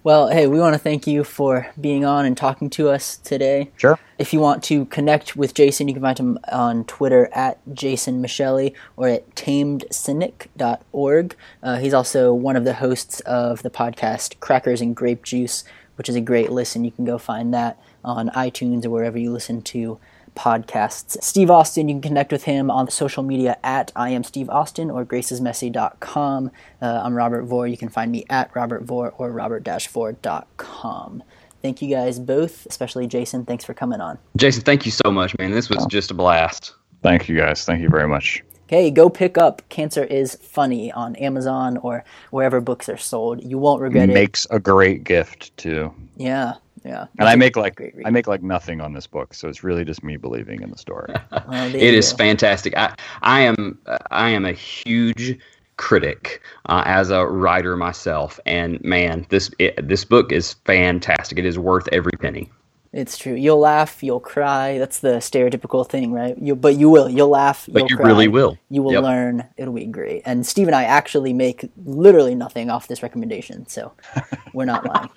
[0.05, 3.73] Well, hey, we want to thank you for being on and talking to us today.
[3.77, 3.99] Sure.
[4.19, 8.23] If you want to connect with Jason, you can find him on Twitter at Jason
[8.23, 11.37] Micheli or at tamedcynic.org.
[11.61, 15.65] Uh, he's also one of the hosts of the podcast Crackers and Grape Juice,
[15.97, 16.85] which is a great listen.
[16.85, 19.99] You can go find that on iTunes or wherever you listen to
[20.35, 21.23] podcasts.
[21.23, 24.91] Steve Austin, you can connect with him on social media at I am Steve Austin
[24.91, 26.51] or gracesmessy.com.
[26.81, 27.67] Uh, I'm Robert Vore.
[27.67, 31.23] You can find me at Robert Vore or robert-vore.com.
[31.63, 33.45] Thank you guys both, especially Jason.
[33.45, 34.19] Thanks for coming on.
[34.37, 35.53] Jason, thank you so much, man.
[35.53, 36.75] This was just a blast.
[37.03, 37.65] Thank you guys.
[37.65, 38.43] Thank you very much.
[38.65, 43.45] Okay, go pick up Cancer is Funny on Amazon or wherever books are sold.
[43.45, 44.21] You won't regret Makes it.
[44.21, 45.93] Makes a great gift too.
[46.17, 46.55] Yeah,
[46.85, 47.07] yeah.
[47.19, 50.03] And I make like I make like nothing on this book, so it's really just
[50.03, 51.15] me believing in the story.
[51.49, 52.19] well, it is go.
[52.19, 52.77] fantastic.
[52.77, 53.79] I I am
[54.11, 55.39] I am a huge
[55.77, 61.39] critic uh, as a writer myself, and man, this it, this book is fantastic.
[61.39, 62.51] It is worth every penny.
[62.93, 63.33] It's true.
[63.33, 64.77] You'll laugh, you'll cry.
[64.77, 66.37] That's the stereotypical thing, right?
[66.37, 67.09] You, but you will.
[67.09, 67.67] You'll laugh.
[67.73, 68.59] But you'll you cry, really will.
[68.69, 69.03] You will yep.
[69.03, 69.49] learn.
[69.57, 70.23] It'll be great.
[70.27, 73.93] And Steve and I actually make literally nothing off this recommendation, so
[74.53, 75.09] we're not lying.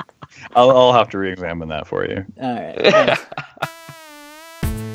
[0.56, 2.26] I'll, I'll have to re-examine that for you.
[2.42, 3.18] All right.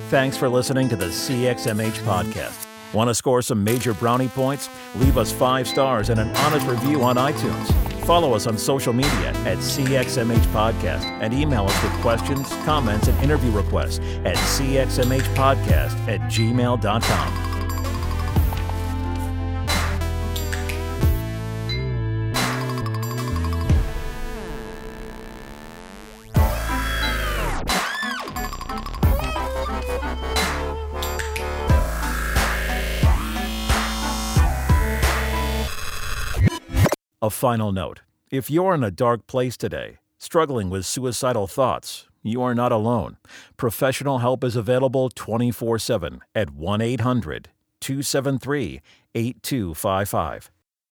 [0.08, 2.66] Thanks for listening to the CXMH podcast.
[2.92, 4.68] Want to score some major brownie points?
[4.96, 7.72] Leave us five stars and an honest review on iTunes.
[8.04, 13.16] Follow us on social media at CXMH Podcast and email us with questions, comments, and
[13.22, 17.49] interview requests at cxmhpodcast at gmail.com.
[37.22, 38.00] A final note
[38.30, 43.18] if you're in a dark place today, struggling with suicidal thoughts, you are not alone.
[43.58, 47.50] Professional help is available 24 7 at 1 800
[47.82, 48.80] 273
[49.14, 50.50] 8255.